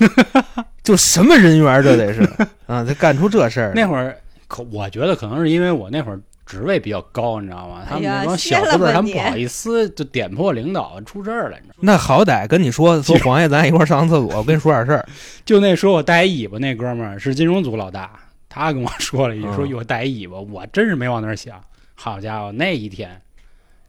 [0.85, 2.21] 就什么人缘儿这得是
[2.67, 4.17] 啊，他干出这事儿，那会儿
[4.47, 7.83] 可我觉得可能是因为我那会儿职位比较高，你知道吗？
[7.89, 11.81] 他们那帮小子辈儿，他们不好意思就点破领导出事儿了，你知道吗？
[11.81, 15.05] 那好歹跟你说说黄爷，咱一块儿上厕所， 我跟你说点事儿。
[15.45, 18.11] 就那时候我带一尾巴那哥们儿是金融组老大，
[18.51, 21.59] 他跟我说了一句，嗯说有带一尾巴，我真是没往那儿想。
[21.95, 23.21] 好家伙，那一天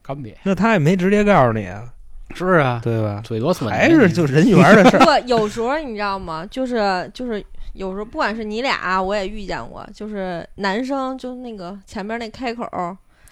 [0.02, 1.84] 干瘪那他也没直接告诉你啊，
[2.34, 3.22] 是啊，对吧？
[3.24, 5.00] 嘴多损，还是就人缘儿的事儿。
[5.22, 6.46] 不，有时候你知道吗？
[6.50, 12.64] 就是就是有时候，不管是你俩，我也遇见过，就是男生就那个前面那开口，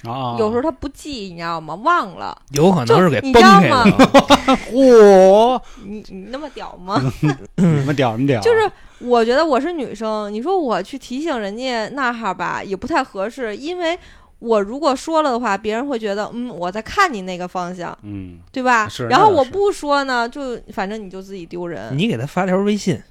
[0.03, 1.75] 啊，有时候他不记，你知道吗？
[1.75, 4.57] 忘了，有可能是给崩知道吗开了。
[4.71, 7.01] 嚯，你你那么屌吗？
[7.55, 13.97] 你们屌你屌，就是我觉得我是女生，你说我去提醒人家那哈吧，也不太合适，因为
[14.43, 19.07] 我如果说了的话，别人会觉得嗯我在看你那个方向，嗯，对吧是？
[19.07, 23.01] 然后我不说呢，就反正你就自己丢人，你给他发条微信，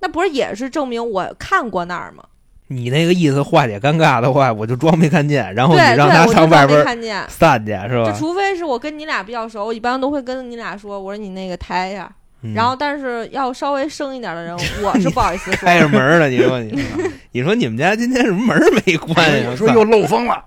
[0.00, 2.24] 那不是也是证明我看过那儿吗？
[2.68, 6.84] 你那个意思化解尴尬的话，我就装没看见，然后你让他上外边。
[7.28, 8.12] 散去，是就？
[8.18, 12.10] 除非是我跟你俩比较熟，我一般都会跟你俩说，我说你那个抬一下
[12.54, 15.78] 然后但是要稍微生一点的人， 我是不好意思说开。
[15.78, 19.56] 着门儿了，你说你说， 你说你们家今天什么门儿没关呀？
[19.56, 20.34] 说又漏风了，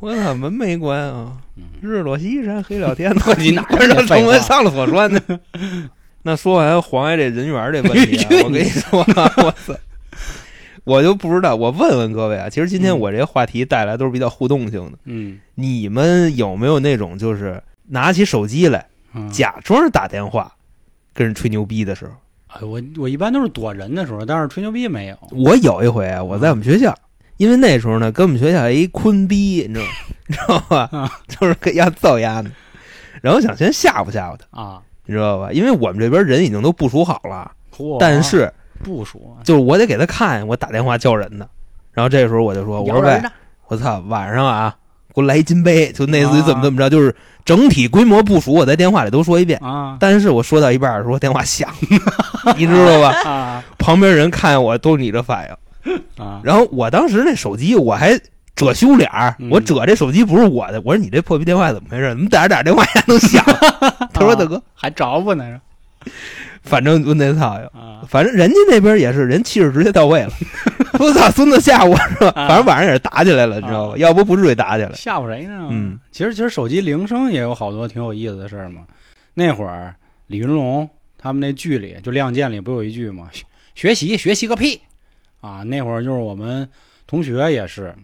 [0.00, 1.32] 我操，门没关啊！
[1.56, 5.20] 嗯日落西山黑了天， 你哪关上城门上了锁栓呢？
[6.22, 9.74] 那说完黄爷这人缘这问题、啊，我跟你说啊，我操，
[10.84, 11.54] 我就不知道。
[11.54, 14.98] 我问问各位啊，其实今天嗯我这话题带来都是比较互动性的。
[15.04, 20.52] 嗯，你们有没有那种就是拿起手机来嗯假装打电话
[21.12, 22.12] 跟人吹牛逼的时候？
[22.54, 25.16] 哎我我一般都是躲人的时候，但是吹牛逼没有。
[25.32, 26.94] 我有一回啊，我在我们学校，
[27.36, 29.86] 因为那时候呢，跟我们学校一坤逼，你知道？
[30.26, 30.88] 你知道吧？
[30.92, 32.50] 啊 就是给丫造丫呢，
[33.20, 35.50] 然后想先吓唬吓唬他，啊，你知道吧？
[35.52, 41.46] 因为我们这边人已经都部署好了，嚯但是部署就是我得给他看我打电话叫人呢。
[41.92, 43.00] 然后这时候我就说：“我说
[43.68, 44.76] 我操，晚上啊，
[45.14, 49.58] 给我来一金杯，就类似于怎么怎么着，就是整体规模部署，我在电话里都说一遍。
[49.62, 51.68] 啊但是我说到一半儿的时候，电话响，
[52.56, 53.14] 你知道吧？
[53.30, 55.54] 啊旁边人看见我都是你这反应。
[56.16, 56.40] 啊！
[56.42, 58.18] 然后我当时那手机我还
[58.56, 60.80] 遮羞脸儿，嗯我遮这手机不是我的。
[60.82, 62.08] 我说你这破逼电话怎么回事？
[62.08, 63.44] 怎么打着打着电话还能响？
[64.14, 65.44] 他说大哥，还着不呢
[66.64, 70.32] 反正就那操呀，啊反正人家那边也是人气势直接到位了。
[70.98, 72.32] 我操，孙子吓我是吧？
[72.34, 73.96] 啊反正晚上也是打起来了，你知道吧？
[73.96, 74.92] 要不不至于打起来。
[74.94, 75.68] 吓唬谁呢？
[75.70, 78.82] 嗯，其实其实手机铃声也有好多挺有意思的事儿嘛。
[79.34, 79.94] 那会儿
[80.28, 84.80] 李云龙他们那剧里就《亮剑》里不有一句嘛，学学习学习个屁
[85.40, 85.62] 啊！
[85.64, 86.68] 那会儿就是我们
[87.06, 87.94] 同学也是，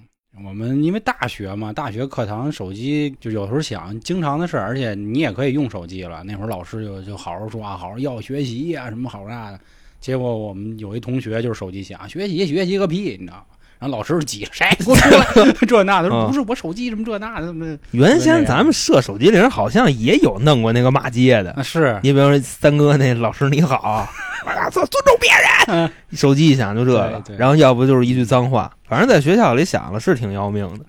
[0.43, 6.25] 我们因为大学嘛，大学课堂手机就有时候想，经常的事儿，而且你也可以用手机了。
[6.25, 9.61] 那会儿老师就就好好说啊，好好要学习呀、什么好啥的。
[10.01, 13.45] 结果我们有一同学就是手机响，学习学习个屁，你知道吗？
[13.81, 15.09] 然后老师就挤了谁 给我出
[15.41, 21.99] 来， 这那的，不是我手机什么这那的，怎么原先咱们设手机铃好像也有弄过那个骂街的，啊是。
[22.03, 24.07] 你比方说三哥那老师你好，
[24.71, 25.91] 尊尊重别人，嗯。
[26.13, 30.85] 手机一响就这个然后要不就是一句脏话，反正在学校里响了是挺要命的。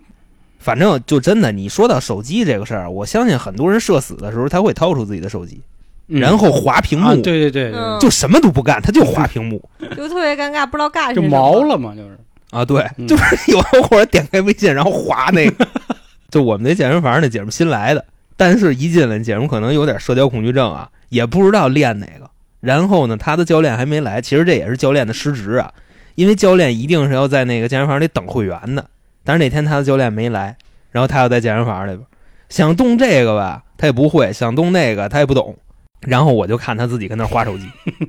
[0.59, 5.59] 反正就真的，你说到手机这个事儿，我相信很多人社死的时候，他会掏出自己的手机，
[6.05, 7.97] 然后划屏幕，啊，对对对对，嗯。
[7.99, 9.59] 就什么都不干，他就划屏幕
[9.97, 11.29] 就特别尴尬，不知道干什么。
[11.29, 12.10] 毛了嘛，就是
[12.51, 15.67] 啊，对，嗯就是有会儿点开微信然后划那个，
[16.29, 18.05] 就我们那健身房那姐们新来的，
[18.37, 22.29] 但是一进来姐们可能有点社交恐惧症啊，也不知道练哪个。
[22.59, 25.73] 然后呢，他的教练还没来，其实这也是教练的失职啊，
[26.15, 28.85] 因为教练一定是要在那个健身房里等会员的。
[29.23, 30.55] 但是那天他的教练没来，
[30.91, 32.01] 然后他要在健身房里边
[32.49, 35.57] 想动这个吧，他也不会；想动那个，他也不懂。
[36.01, 37.65] 然后我就看他自己跟那儿划手机，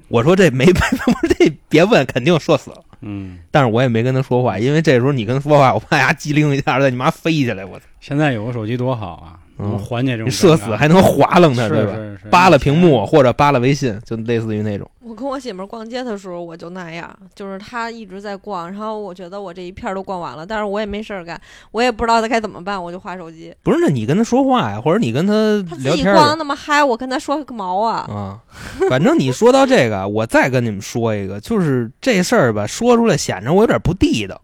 [0.08, 2.82] 我说这没办法，我说这别问，肯定社死了。
[3.02, 7.84] 嗯，但是我也没跟他说话，因为这时候你跟他说话，我怕他机灵一下，让你妈飞起来，我操！
[8.00, 11.92] 现在有个手机多好啊，嗯能缓解这种你社死还能划楞他，是对吧？
[11.94, 14.88] 是是扒拉屏幕或者扒拉微信，就类似于那种。
[15.00, 21.38] 我跟我媳妇儿逛街的时候，我就那样，就是她一直在逛，然后我觉得我这一片儿都逛完了，但是我也没事儿干，
[21.72, 23.54] 我也不知道该怎么办，我就划手机。
[23.62, 25.32] 不是，那你跟她说话呀，或者你跟他
[25.68, 28.06] 她自己聊天儿逛得那么嗨，我跟她说个毛啊！
[28.08, 28.38] 啊。
[28.88, 34.40] 反正你说到这个，我再跟你们说一个，就是这事儿吧，说出来显着我有点不地道。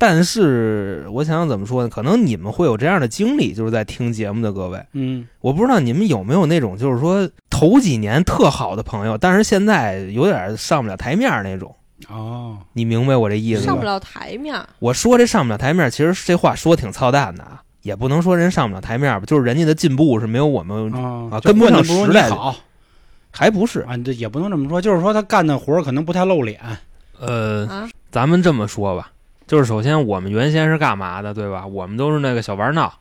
[0.00, 1.88] 但是我想想怎么说呢？
[1.90, 11.76] 可能你们会有这样的经历，就是在听节目的各位，嗯我不知道你们有没有那种，就是说头几年特好的朋友，但是现在有点上不了台面那种。
[12.08, 13.66] 哦，你明白我这意思吗？
[13.66, 22.56] 上不了台面，我说这上不了台面，其实这话说挺操蛋的啊，也不能说人上不了台面吧，就是人家的进步是没有我们，啊啊跟不上时代好
[23.30, 23.80] 还不是。
[23.80, 26.58] 啊，这也不能这么说，就是说他干的活儿可能不太露脸，
[27.20, 29.12] 呃，啊，咱们这么说吧，
[29.50, 31.66] 就是首先我们原先是干嘛的，对吧？
[31.66, 33.00] 我们都是那个小玩闹，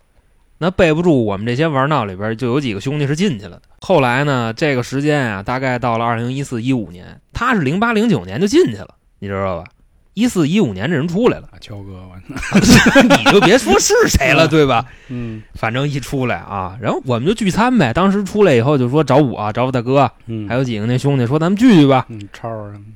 [0.58, 3.62] 那备不住我们这些玩闹里边就有几个兄弟是进去了的。
[3.82, 9.66] 后来呢，这个时间啊，大概到了二零一四一五年，他是零八零九年就进去了，你知道吧？
[10.14, 12.16] 一四一五年这人出来了，啊，乔哥，我
[13.18, 14.86] 你就别说是谁了，对吧？
[15.08, 17.94] 嗯反正一出来啊，然后我们就聚餐呗。
[17.94, 22.50] 当时出来以后就说找我啊，找我大哥，嗯，还有几个那兄弟说咱们聚聚吧，嗯超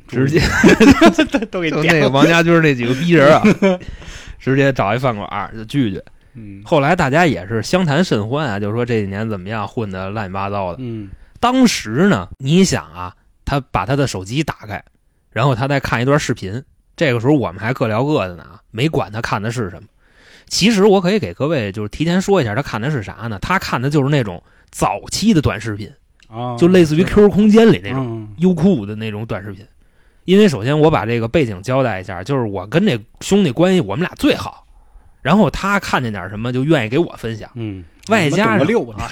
[0.07, 0.41] 直接
[1.49, 3.41] 都给就那个王家军那几个逼人啊，
[4.39, 6.01] 直接找一饭馆儿就聚聚。
[6.35, 10.77] 嗯后来大家也是相谈甚欢啊，就是说这几年怎么样，混的乱七八糟的。
[10.81, 14.83] 嗯当时呢，你想啊，他把他的手机打开，
[15.31, 16.63] 然后他再看一段视频。
[16.95, 19.87] 这个时候我们还各聊各的呢啊，没管他看的是什么。
[20.47, 23.39] 其实我可以给各位就是提前说一下，他看的是啥呢？
[23.41, 25.91] 他看的就是那种早期的短视频，
[26.27, 29.65] 啊，就类似于 QQ 空间里那种种优酷的那种短视频。
[30.25, 34.65] 因为首先我把这个背景交代一下，就是我跟这兄弟关系我们俩最好，
[35.21, 37.49] 然后他看见点什么就愿意给我分享。
[37.55, 39.09] 嗯，外加上六啊，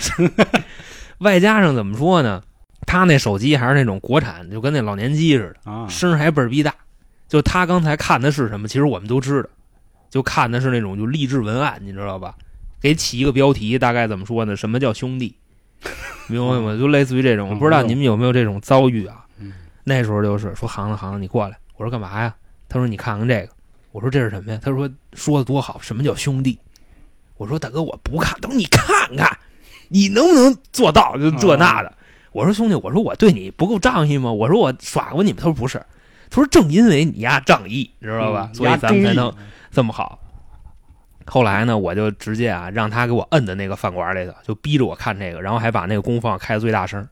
[1.20, 2.44] 外加上怎么说呢？
[2.86, 6.74] 他那手机还是那种国产，就跟那老年机似的，啊，声还倍儿逼大。
[7.32, 9.50] 就他刚才看的是什么，其实我们都知道，
[10.10, 12.36] 就看的是那种就励志文案，你知道吧？
[12.82, 14.54] 给起一个标题，大概怎么说呢？
[14.54, 15.34] 什么叫兄弟？
[16.28, 16.78] 明白吗？
[16.78, 19.26] 就类似于这种，嗯我不知道你们有没有这种遭遇啊？
[19.40, 19.54] 嗯
[19.86, 21.58] 那时候就是说，行子行子，你过来。
[21.78, 22.36] 我说干嘛呀？
[22.68, 23.50] 他说你看看这个。
[23.94, 24.60] 我说这是什么呀？
[24.62, 26.60] 他说说的多好，什么叫兄弟？
[27.38, 29.38] 我说大哥，我不看，他说你看看，
[29.88, 31.18] 你能不能做到？
[31.18, 31.94] 就这那的。
[32.34, 34.32] 我说兄弟，我说我对你不够仗义吗？
[34.32, 35.38] 我说我耍过你们？
[35.38, 35.86] 他说不是，他
[36.32, 38.50] 说正因为你呀仗义，知道吧？
[38.52, 39.32] 嗯所以咱们才能
[39.70, 40.18] 这么好。
[41.26, 47.08] 后来呢，我就直接啊让他给我摁在那个饭馆里头，就逼着我看这个，然后还把那个功放开最大声，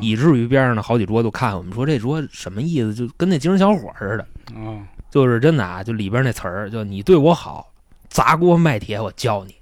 [0.00, 7.70] 以至于边上的好几桌都看我们说这桌什么意思，就跟那精神小伙似的，哦就是真的啊，就里边那词儿，就你对我好，
[8.08, 9.52] 砸锅卖铁我教你；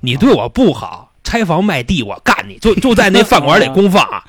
[0.00, 4.24] 你对我不好，拆房卖地我干你，就就在那饭馆里公放啊。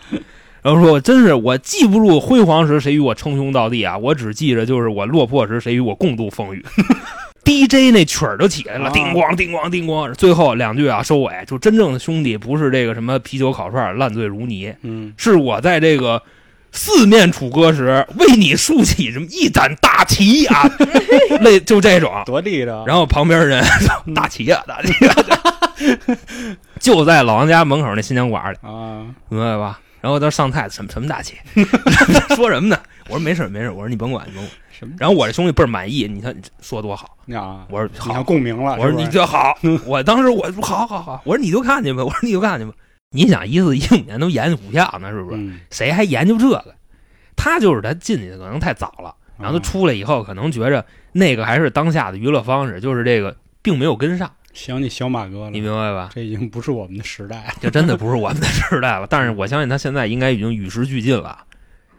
[0.66, 6.66] 然后说，我真是我记不住辉煌时谁与我称兄道弟啊，我只记着就是我落魄时谁与我共度风雨。
[7.45, 16.20] DJ 那曲儿都起来了，啊叮咣叮咣叮咣，最后两句啊收尾，就真正的兄弟不是这个什么啤酒烤串烂醉如泥，嗯是我在这个
[16.72, 20.68] 四面楚歌时为你竖起这么一盏大旗啊，
[21.41, 22.11] 类就这种。
[22.26, 23.63] 多地道，然后旁边人
[24.16, 25.16] 大旗啊，大旗啊，
[26.80, 29.80] 就在老王家门口那新疆馆里，啊明白吧？
[30.06, 31.36] 然后他上菜，什么什么大气，
[32.36, 32.80] 说什么呢？
[33.08, 34.51] 我说没事没事，我说你甭管你甭管。
[34.70, 37.66] 什么然后我这兄弟倍儿满意，你看你说多好，啊？
[37.72, 42.72] 我说好，共鸣了，我说你这好，我当时我说好好好，我说你就看去吧，我说你就看去吧。
[43.10, 45.38] 你想一四一五年都研究股票呢，是不是？
[45.38, 46.76] 嗯，谁还研究这个？
[47.36, 56.10] 他就是他进去可能太早了，然后他啊出来以后可能觉着那个还是当下的娱乐方式，就是这个并没有跟上，想起小马哥了你，明白吧？
[56.16, 57.53] 这已经不是我们的时代了。
[57.62, 59.06] 这真的不是我们的时代了。
[59.08, 61.43] 但是我相信他现在应该已经与时俱进了。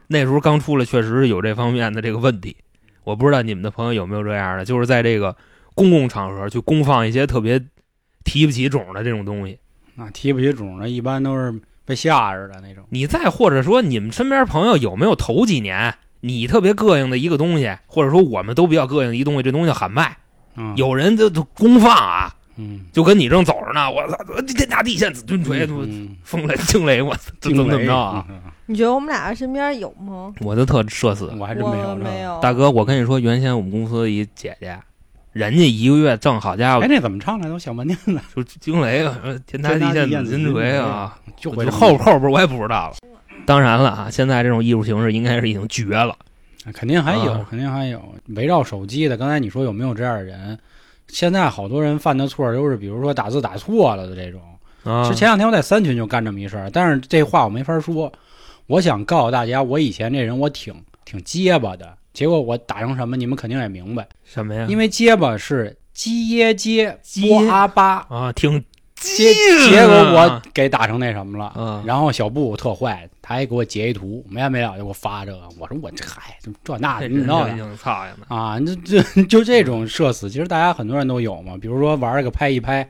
[0.09, 2.57] 那时候刚出来，确实是有这方面的这个问题。
[3.05, 5.37] 我不知道你们的朋友有没有这样的，就是在这个
[5.75, 7.63] 公共场合去公放一些特别
[8.25, 9.59] 提不起种的这种东西。
[9.95, 11.55] 那提不起种的，一般都是
[11.85, 12.85] 被吓着的那种。
[12.91, 20.17] 你再或者说，你们身边朋友有没有头几年你特别膈应的一个东西，或者说我们都比较膈应的一东西，这东西喊麦，
[20.57, 28.25] 嗯，有人就就公放啊，嗯，就跟你正走着呢，我操，天塌地陷紫金锤，嗯，风雷惊雷，我操，怎么怎么着啊？
[28.29, 28.41] 嗯？
[28.69, 30.33] 你觉得我们俩身边有吗？
[30.41, 31.33] 我就特社死。
[31.39, 32.23] 我还真没有没。
[32.23, 32.41] 有。
[32.41, 34.77] 大哥，我跟你说，原先我们公司一姐姐，
[35.33, 42.97] 人家一个月挣好家伙哎，，那怎么唱来都想半天了，就惊雷啊，天塌地陷紫金锤啊，就后后边我也不知道了。
[43.45, 46.17] 当然了啊，现在这种艺术形式应该是已经绝了。
[46.75, 49.17] 肯定还有啊，肯定还有围绕手机的。
[49.17, 50.59] 刚才你说有没有这样的人？
[51.09, 54.41] 现在好多人犯的错都是，比如说打字打错了的这种。
[54.85, 58.13] 啊是，前两天我在三群就干这么一事儿，但是这话我没法说。
[58.69, 64.07] 我想告诉大家，我以前这人我挺挺结巴的，结果我打成什么，你们肯定也明白。
[64.25, 64.67] 什么呀？
[64.69, 68.65] 因为结巴是鸡耶结鸡波阿巴，啊，挺
[68.99, 69.35] 结
[69.69, 71.53] 结果我给打成那什么了。
[71.57, 75.43] 嗯，然后小布特坏，他还给我截一图，没完没了就给我发这个。
[75.59, 78.35] 我说我这嗨，这这那的你知道的就已经操呀呢。
[78.35, 81.57] 啊，这 这就这种社死，其实大家很多人都有嘛。
[81.61, 82.89] 比如说玩个拍一拍，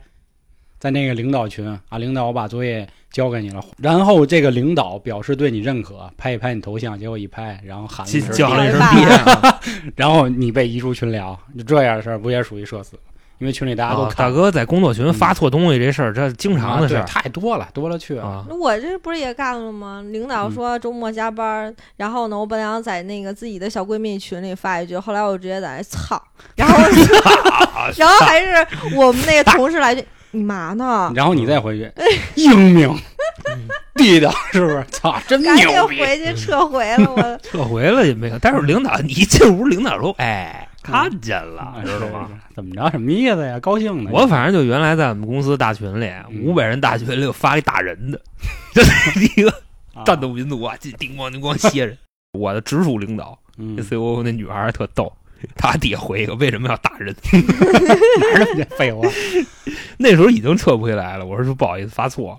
[0.79, 9.61] 在那个领导群啊，领导我把作业交给你了，然后这个领导表示对你认可，拍一拍你头像，结果一拍，然后喊了一声叫了一声爸
[9.97, 12.97] 然后你被移出群聊，就这样的事儿不也属于社死？
[13.39, 18.25] 因为群里大家都啊大哥在工作群发错东西这事儿，这经常的事太多了，多了去了。
[18.25, 18.45] 啊。
[18.51, 20.03] 我这不是也干了吗？
[20.11, 26.21] 领导说周末加班，然后呢，我本来想在那个自己的小闺蜜群里发一句，后来我直接在那 操，
[26.55, 26.79] 然后
[27.97, 31.13] 然后还是我们那个同事来句你嘛呢？
[31.15, 31.91] 然后你再回去，
[32.35, 32.95] 英明
[33.95, 34.85] 地道，是不是？
[34.91, 36.01] 操，真赶紧牛逼！
[36.01, 37.39] 回去撤回了我。
[37.43, 42.31] 撤回了也没有，但是领导你一进屋，领导说：“哎，看见了，啊知道吗？”？
[42.55, 42.91] 怎么着？
[42.91, 43.59] 什么意思呀？
[43.61, 44.11] 高兴的。
[44.13, 48.21] 我反正就原来在我们公司大群里，嗯五百人大群里有发一打人的，
[48.75, 49.51] 这是一个
[49.95, 51.97] 啊战斗民族啊，进叮咣叮咣歇人。
[52.33, 55.11] 我的直属领导嗯那 COO 那女孩特逗，
[55.57, 57.15] 她底下回一个为什么要打人？
[57.33, 59.01] 哪儿那么些废话
[59.99, 62.37] 那时候已经撤不回来了，我说不好意思发错？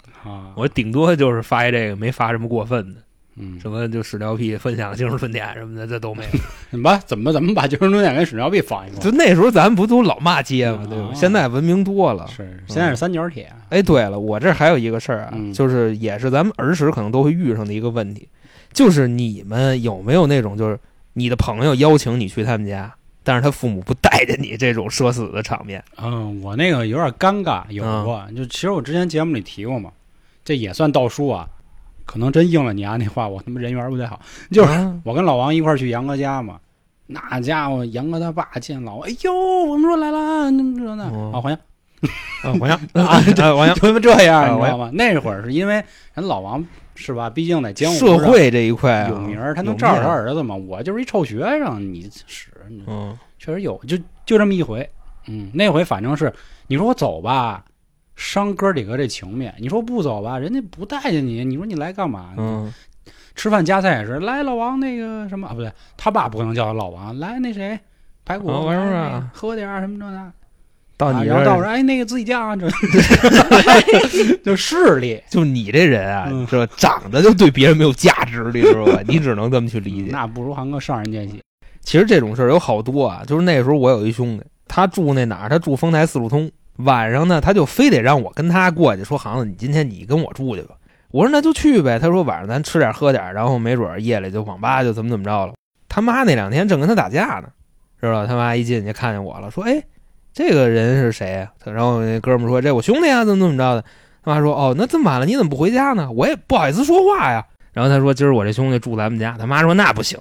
[0.55, 3.01] 我顶多就是发一这个，没发什么过分的，
[3.39, 6.39] 嗯，什么就屎尿屁分享精神春点什么的，这都没有。
[6.71, 6.99] 怎么吧？
[7.05, 10.85] 怎么怎么把精神重点跟屎尿屁放一块就那时候咱们不都老骂街吗？
[10.89, 11.13] 对吧啊？
[11.13, 12.25] 现在文明多了？。
[12.27, 13.51] 是，现在是三角铁。
[13.69, 18.27] 哎，对了，我这还有一个事儿啊，嗯就是也是咱们儿时可能都会遇上的一个问题，
[18.73, 20.79] 就是你们有没有那种，就是
[21.13, 25.83] 你的朋友邀请你去他们家，但是他父母不带着你这种社死的场面？
[26.01, 28.25] 嗯，我那个有点尴尬，有过。
[28.35, 29.91] 就其实我之前节目里提过嘛，
[30.43, 31.47] 这也算倒书啊。
[32.07, 34.19] 可能真应了你啊那话，我他妈人缘不太好。
[34.51, 36.59] 就是啊我跟老王一块儿去杨哥家嘛，
[37.05, 39.31] 那家伙杨哥他爸见老王，哎呦，
[39.65, 41.57] 我们说来了，怎么这那，哦啊，好像
[42.43, 44.89] 啊王洋 啊王阳， 就他妈这样，啊你知道吗？
[44.93, 45.75] 那会儿是因为
[46.15, 47.29] 人老王是吧？
[47.29, 50.55] 毕竟在江湖社会这一块啊有名，他能照着他儿子嘛？
[50.55, 52.49] 我就是一臭学生，你使
[52.87, 54.87] 嗯确实有，就就这么一回。
[55.27, 56.33] 嗯，那回反正是
[56.67, 57.63] 你说我走吧，
[58.17, 61.45] 伤哥几个这情面；你说不走吧，人家不待见你。
[61.45, 62.33] 你说你来干嘛？
[62.35, 62.73] 嗯
[63.35, 67.79] 吃饭夹菜也是，来老王那个什么啊，不对，他爸不可能叫他老王，来那谁
[68.25, 70.33] 排骨，啊玩意儿来啊喝点儿什么这那。
[70.97, 72.67] 到你这啊然后到我儿这儿哎，那个自己酱啊，这
[74.43, 75.21] 就势力。
[75.29, 76.73] 就你这人啊，嗯是吧？
[76.75, 78.99] 长得就对别人没有价值，你知道吧？
[79.07, 80.09] 你只能这么去理解。
[80.11, 81.39] 那不如韩哥上人间去。
[81.81, 85.49] 其实这种事儿有好多啊，就是那时候我有一兄弟，他住那哪儿？
[85.49, 86.51] 他住丰台四路通。
[86.77, 90.75] 晚上呢，他就非得让我跟他过去，说：“航子，你今天你跟我住去吧。”
[91.11, 95.53] 我说：“那就去呗。”他说：“晚上咱吃点喝点，然后没准夜里就网吧就怎么怎么着了。”
[95.89, 97.49] 他妈那两天正跟他打架呢，
[97.99, 98.27] 知道？
[98.27, 99.81] 他妈一进去看见我了，说：“哎，
[100.33, 103.83] 这个人是谁呀、然后那哥们说：“这我兄弟啊，怎么怎么着的。”
[104.23, 106.11] 他妈说：“哦，那这么晚了，你怎么不回家呢？
[106.11, 110.19] 我也不好意思说话呀。”然后他说：“今儿我这兄弟住咱们家。”他妈说：“那不行。”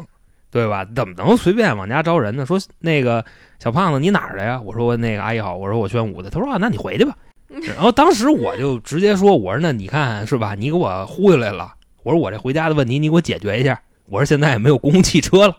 [0.57, 0.87] 对吧？
[0.97, 2.47] 怎么能随便往家招人呢？
[2.47, 3.23] 说那个
[3.59, 4.59] 小胖子，你哪儿的呀？
[4.65, 6.31] 我说我那个阿姨好，我说我宣武的。
[6.31, 7.15] 他说啊，那你回去吧。
[7.77, 10.55] 然后当时我就直接说，我说那你看是吧？
[10.55, 11.75] 你给我忽悠来了。
[12.03, 13.79] 我说我这回家的问题你给我解决一下。
[14.07, 15.55] 我说现在也没有公共汽车了，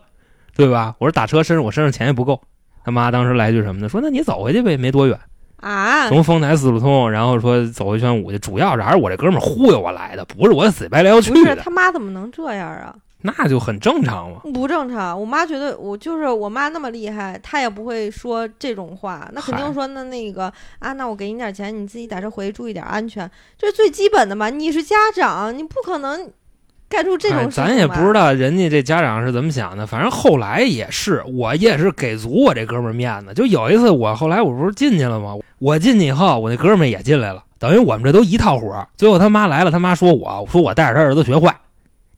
[0.56, 0.96] 对吧？
[0.98, 2.40] 我说打车身上我身上钱也不够。
[2.84, 3.88] 他妈当时来句什么呢？
[3.88, 5.18] 说那你走回去呗，没多远，
[5.58, 8.38] 啊，从丰台四路通，然后说走回宣武去。
[8.38, 12.94] 主要是还是我这哥们忽悠我来的，不是我死白赖要去的，不是他妈怎么能这样啊？
[13.22, 14.40] 那就很正常嘛。
[14.54, 24.50] 不正常，我妈觉得我就是我妈那么厉害，她也不会说这种话，那肯定说那那个啊，那我给你点钱，你自己打车回去注意点安全，这是最基本的嘛。
[24.50, 26.30] 你是家长，你不可能
[26.88, 33.34] 干出这种哎事情吧、咱也不知道人家这家长是怎么想的，反正后来也是，我也是给足我这哥们儿面子。
[33.34, 35.34] 就有一次，我后来我不是进去了吗？
[35.58, 38.86] 我进去以后，我那哥们儿也进来了，等于我们这都一套活儿。
[38.96, 41.54] 最后他妈来了，他妈说我说我带着他儿子学坏。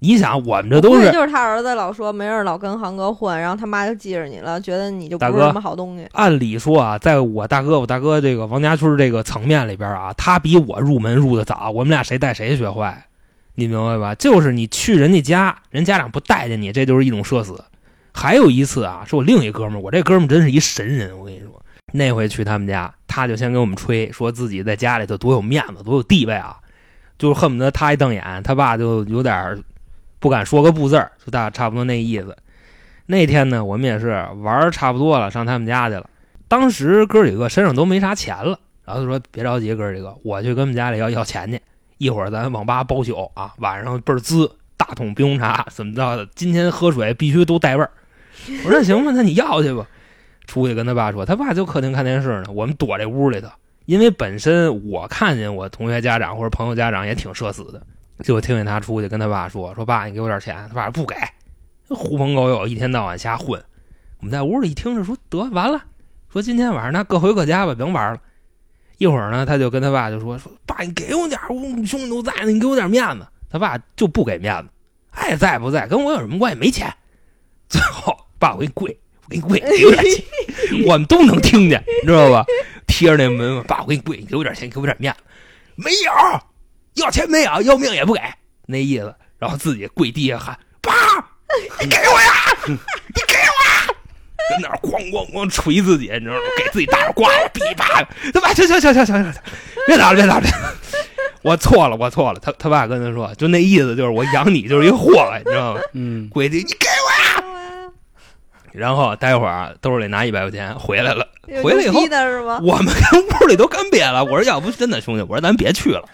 [0.02, 6.08] 你想，我们这都是就是他儿子老说没人老跟航哥混，然后他妈就记着你了，觉得你就不是什么好东西。
[6.12, 13.06] 按理说啊，在我大哥我大哥这个王家村这个层面里边啊，他比我入门入的早，我们俩谁带谁学坏，
[13.54, 14.14] 你明白吧？
[14.14, 17.62] 就是你去人家家，人家长不待见你，这就是一种社死。
[18.12, 26.56] 还有一次啊，是我另一哥们儿，我这哥们儿真是一神人，我跟你说，那回去他们家，他就先给我们吹，说自己在家里头多有面子，多有地位啊，
[27.18, 29.58] 就是恨不得他一瞪眼，他爸就有点儿
[30.20, 32.36] 不敢说个不字儿，就大差不多那意思。
[33.06, 36.08] 那天呢，我们也是玩差不多了，上他们家去了。
[36.46, 41.60] 当时哥几个身上都没啥钱了，然后就说别着急，哥几个，我去跟我们家里要要钱去，
[41.98, 47.90] 一会儿咱网吧包宿啊，晚上倍儿滋，大桶冰红茶怎么着的，今天喝水必须都带味儿。
[48.64, 49.86] 我说行吧，那你要去吧。
[50.46, 53.48] 出去跟他爸说，他爸就客厅看电视呢，我们躲这屋里头，
[53.86, 57.80] 因为本身我看见我同学家长或者朋友家长也挺社死的，
[58.22, 61.16] 结果听见他出去跟他爸说，说爸你给我点钱，他爸不给，
[61.88, 63.62] 狐朋狗友一天到晚瞎混。
[64.18, 65.82] 我们在屋里一听着说得完了，
[66.30, 68.20] 说今天晚上那各回各家吧，甭玩了。
[68.98, 73.26] 一会儿呢，他就跟他爸就说说爸你给我点儿，我兄弟都在呢，你给我点面子。
[73.48, 74.68] 他爸就不给面子，
[75.10, 76.58] 爱在不在跟我有什么关系？
[76.58, 76.92] 没钱。
[77.68, 80.24] 最后爸我给你跪，我给你跪，给我点钱，
[80.86, 82.44] 我们都能听见，你知道吧？
[82.86, 85.20] 贴着那门，爸我给你跪，你给我点钱，你给我点面子。
[85.76, 86.12] 没有，
[86.94, 88.20] 要钱没有，要命也不给，
[88.66, 89.14] 那意思。
[89.38, 90.92] 然后自己跪地下喊爸，
[91.80, 92.32] 你给我呀，
[92.66, 92.74] 你
[93.26, 93.94] 给我呀。
[94.50, 96.40] 跟那儿咣咣咣捶自己，你知道吗？
[96.58, 98.02] 给自己大耳刮子，噼啪！
[98.34, 99.34] 他爸，行行行行行行，
[99.86, 100.46] 别打了，别打了！
[101.42, 102.40] 我错了，我错了。
[102.40, 105.80] 他他爸跟他说，就那意思，就是我养你就是一祸害，你知道吗？
[105.94, 107.90] 嗯，跪地，你给我呀！
[108.72, 111.26] 然后待会儿啊兜里拿一百块钱回来了，
[111.62, 112.00] 回来以后？
[112.62, 114.24] 我们跟屋里都干瘪了。
[114.24, 116.04] 我说要不真的兄弟，我说咱别去了。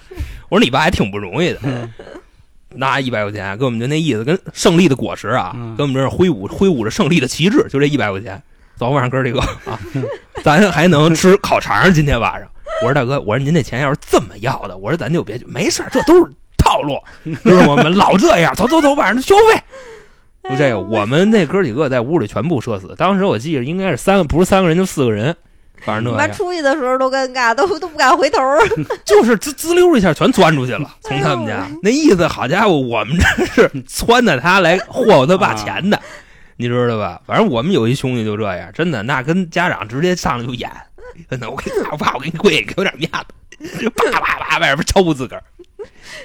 [0.48, 1.92] 我说你爸还挺不容易的，嗯
[2.74, 8.42] 拿一百块钱，跟我们就那意思，跟胜利的果实啊，嗯跟我们这儿挥舞挥舞着胜利的旗帜，就这一百块钱。
[8.76, 9.80] 早晚上哥儿几个啊，
[10.44, 11.90] 咱还能吃烤肠。
[11.94, 12.46] 今天晚上，
[12.82, 16.98] 我说大哥，我说您这钱要是这么要的，我说咱就别去，没事儿，这都是套路，
[17.42, 17.66] 就是？
[17.66, 19.62] 我们老这样，走走走，晚上消费。
[20.50, 22.94] 就这个，我们那哥几个在屋里全部社死。
[22.98, 25.34] 当时我记得应该是三个，不是三个人就四个人，
[25.84, 28.58] 反正那样，出去的时候都尴尬，都都不敢回头儿。
[29.04, 36.00] 就是滋滋溜一下全钻出去了，从他们家那意思，好家伙，我们这是撺掇他来霍霍他爸钱的，
[36.56, 37.20] 你知道吧？
[37.26, 40.70] 反正我们有一兄弟就这样，真的，那跟家长直接上来就演，
[41.30, 45.42] 真的，我给你爸，我爸，我给你跪，给我点面子，叭叭叭外边抽自个儿，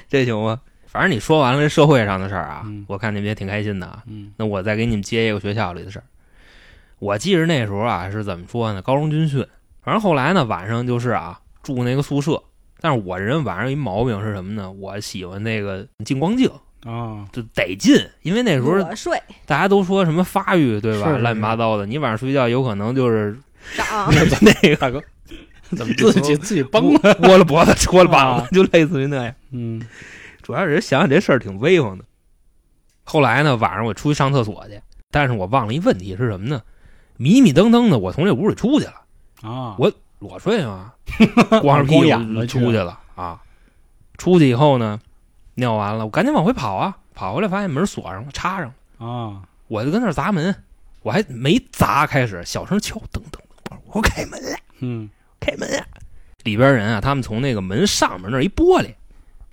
[0.09, 0.59] 这行吗？
[0.87, 4.03] 反正你说完了这社会上的事儿啊，嗯我看你们也挺开心的啊。
[4.07, 6.03] 嗯那我再给你们接一个学校里的事儿。
[7.01, 8.81] 我记着那时候啊是怎么说呢？
[8.83, 9.43] 高中军训，
[9.81, 12.39] 反正后来呢晚上就是啊住那个宿舍。
[12.79, 14.71] 但是我这人晚上一毛病是什么呢？
[14.71, 16.47] 我喜欢那个近光镜，
[16.85, 21.17] 啊，就得近，因为那时候睡大家都说什么发育，对吧？
[21.17, 23.35] 乱七八糟的，你晚上睡觉有可能就是
[23.75, 25.01] 长 那个 大哥，
[25.75, 27.17] 怎么自己自己崩了？
[27.23, 29.33] 窝了脖子、戳了膀啊子，就类似于那样。
[29.51, 29.81] 嗯
[30.43, 32.05] 主要是想想这事儿挺威风的。
[33.03, 34.79] 后来呢，晚上我出去上厕所去，
[35.11, 36.61] 但是我忘了一问题是什么呢？
[37.21, 38.93] 迷迷瞪瞪的，我从这屋里出去了，
[39.43, 40.93] 啊，我裸睡嘛，
[41.61, 43.39] 光着屁股出去了啊。
[44.17, 44.99] 出去以后呢，
[45.53, 49.43] 尿完了，我赶紧往回跑啊，跑回来发现门锁上了，插上了，啊。
[49.67, 50.63] 我就跟那儿砸门，
[51.03, 53.37] 我还没砸，开始小声敲，噔噔
[53.69, 55.07] 噔，我说开门了，嗯。
[55.39, 55.85] 开门啊！
[56.43, 58.93] 里边人啊，他们从那个门上面那一玻璃，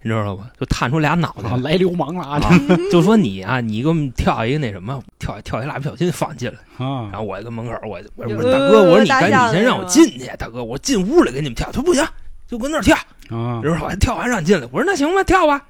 [0.02, 0.50] 你知道吧？
[0.58, 2.50] 就探出俩脑袋啊，，来流氓了啊啊，
[2.90, 6.58] 就说你啊，你给我们跳一个那什么，跳跳一蜡笔小新放进来。
[6.86, 11.66] 啊然后我跟门口，我我我说大哥，我说你赶紧先让我进去，大哥，我进屋里给你们跳。
[11.72, 12.06] 他说不行，
[12.46, 12.96] 就跟那儿跳。
[13.30, 15.66] 啊然后我跳完让你进来，我说那行吧，跳吧。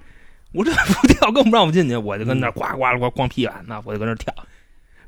[0.52, 4.34] 我这不跳更不让我进去，我就跟那儿呱呱呱光屁眼子，我就跟那儿跳。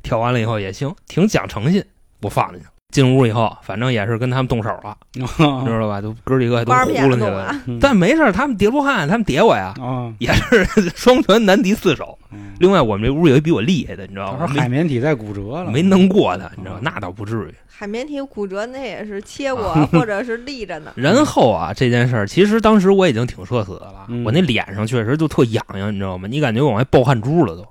[0.03, 1.85] 跳完了以后也行，挺讲诚信，
[2.23, 2.67] 我放进去。
[2.91, 6.01] 进屋以后，反正也是跟他们动手了， 你知道吧？
[6.01, 7.43] 都哥几个都光呼着屁眼动噜起来了。
[7.45, 10.65] 啊，嗯但没事他们叠罗汉，他们叠我呀，啊，也是
[10.97, 12.19] 双拳难敌四手。
[12.33, 14.47] 嗯另外，我们这屋有一比我厉害的，你知道吗？
[14.47, 16.85] 海绵体在骨折了，没弄过他，你知道吗嗯？
[16.85, 17.55] 那倒不至于。
[17.67, 20.93] 海绵体骨折那也是切 过或者是立着呢。
[20.97, 26.29] 然后啊，这件事儿其实当时我已经挺社死的了，嗯我那脸上确实就特痒痒，你知道吗？
[26.31, 27.67] 你感觉往外爆汗珠了都。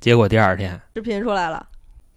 [0.00, 1.64] 结果第二天视频出来了，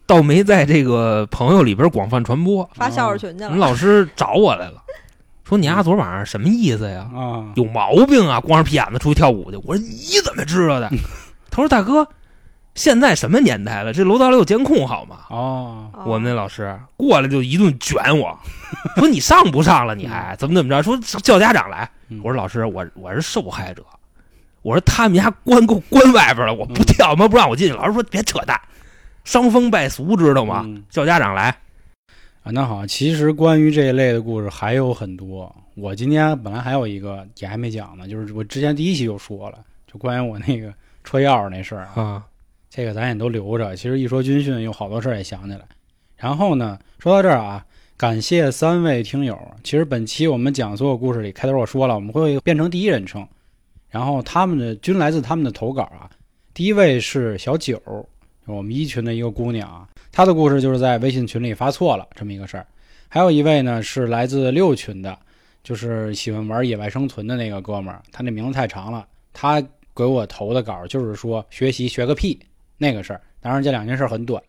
[0.10, 3.46] 倒没在这个朋友里边广泛传播，发校友群去了。
[3.46, 4.82] 我们老师找我来了，
[5.48, 7.08] 说你丫昨晚上什么意思呀？
[7.16, 8.40] 啊，有毛病啊！
[8.40, 9.58] 光着屁眼子出去跳舞去。
[9.58, 10.90] 我说你怎么知道的？
[11.52, 12.08] 他说大哥，
[12.74, 13.94] 现在什么年代了？
[13.94, 15.18] 这楼道里有监控好吗？
[15.30, 18.36] 哦，哦我们那老师过来就一顿卷我，
[18.96, 19.94] 说你上不上了？
[19.94, 20.82] 你还怎么怎么着？
[20.82, 21.88] 说叫家长来。
[22.08, 23.84] 嗯我说老师，我我是受害者。
[24.64, 27.74] 我说他们家关给我关外边了，我不跳，妈不让我进去。
[27.76, 28.60] 老师说别扯淡，
[29.30, 30.64] 伤风败俗，知道吗？
[30.66, 31.56] 嗯叫家长来。
[32.42, 35.56] 啊，那好，其实关于这一类的故事还有很多。
[35.76, 40.74] 我今天本来还有一个也还没讲呢，就是我之前第一期就说了，就关于我那个
[41.04, 42.24] 车钥匙那事儿啊，啊，
[42.72, 43.76] 这个咱也都留着。
[43.76, 45.62] 其实一说军训，有好多事儿也想起来。
[46.18, 47.64] 然后呢，说到这儿啊，
[47.98, 49.40] 感谢三位听友。
[49.64, 53.28] 其实本期我们讲所有故事里，开头我说了，我们会变成第一人称，
[53.92, 56.10] 然后他们的均来自他们的投稿啊。
[56.52, 57.80] 第一位是小九，
[58.54, 62.66] 我们一群的一个姑娘啊，她的故事就是在微信群里发错了这么一个事儿。
[63.08, 65.18] 还有一位呢是来自六群的，
[65.64, 69.62] 就是喜欢玩野外生存的那个哥们儿，他那名字太长了，他
[69.96, 72.40] 给我投的稿就是说学习学个屁
[72.78, 73.22] 那个事儿。
[73.42, 74.42] 当然这两件事儿很短，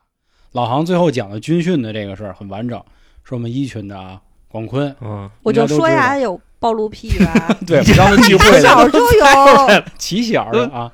[0.52, 2.78] 老杭最后讲的军训的这个事儿很完整，
[3.24, 7.56] 是我们一群的啊，广坤，嗯，我就说呀，有暴露癖吧？
[7.66, 10.92] 对，我们当时聚会的 小就有， 起小的啊，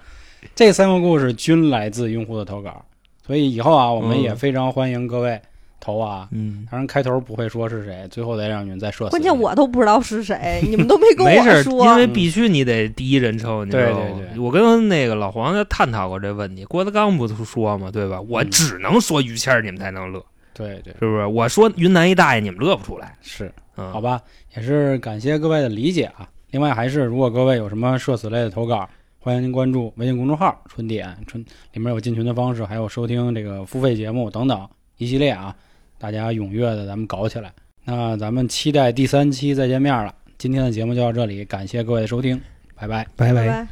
[0.55, 2.85] 这三个故事均来自用户的投稿，
[3.27, 5.41] 所以以后啊，我们也非常欢迎各位
[5.81, 6.29] 投啊。
[6.31, 9.11] 嗯，当然开头不会说是谁，最后再让你们再社死。
[9.11, 11.87] 关键我都不知道是谁，你们都没跟没事儿，我说。
[11.91, 13.97] 因为必须你得第一人称，你知道吗？
[13.97, 18.21] 对对对我跟那个老黄就探讨过这问题，郭德纲不都说嘛，对吧？
[18.21, 20.25] 我嗯只能说于谦儿，你们才能乐，
[20.55, 21.27] 对对是不是？
[21.27, 23.53] 我说云南一大爷，你们乐不出来，是。
[23.77, 24.21] 嗯，好吧，
[24.57, 26.29] 也是感谢各位的理解啊。
[26.53, 28.89] 另外，还是如果各位有什么社死类的投稿，
[29.27, 34.69] 欢迎您关注微信公众号“春点春”，里面有进群的方式，还有收听这个付费节目等等
[34.99, 35.53] 一系列啊。
[35.99, 37.53] 大家踊跃的咱们搞起来。
[37.87, 40.15] 那咱们期待第三期再见面了。
[40.39, 42.41] 今天的节目就到这里，感谢各位的收听，
[42.77, 43.05] 拜拜。
[43.17, 43.67] 拜拜拜。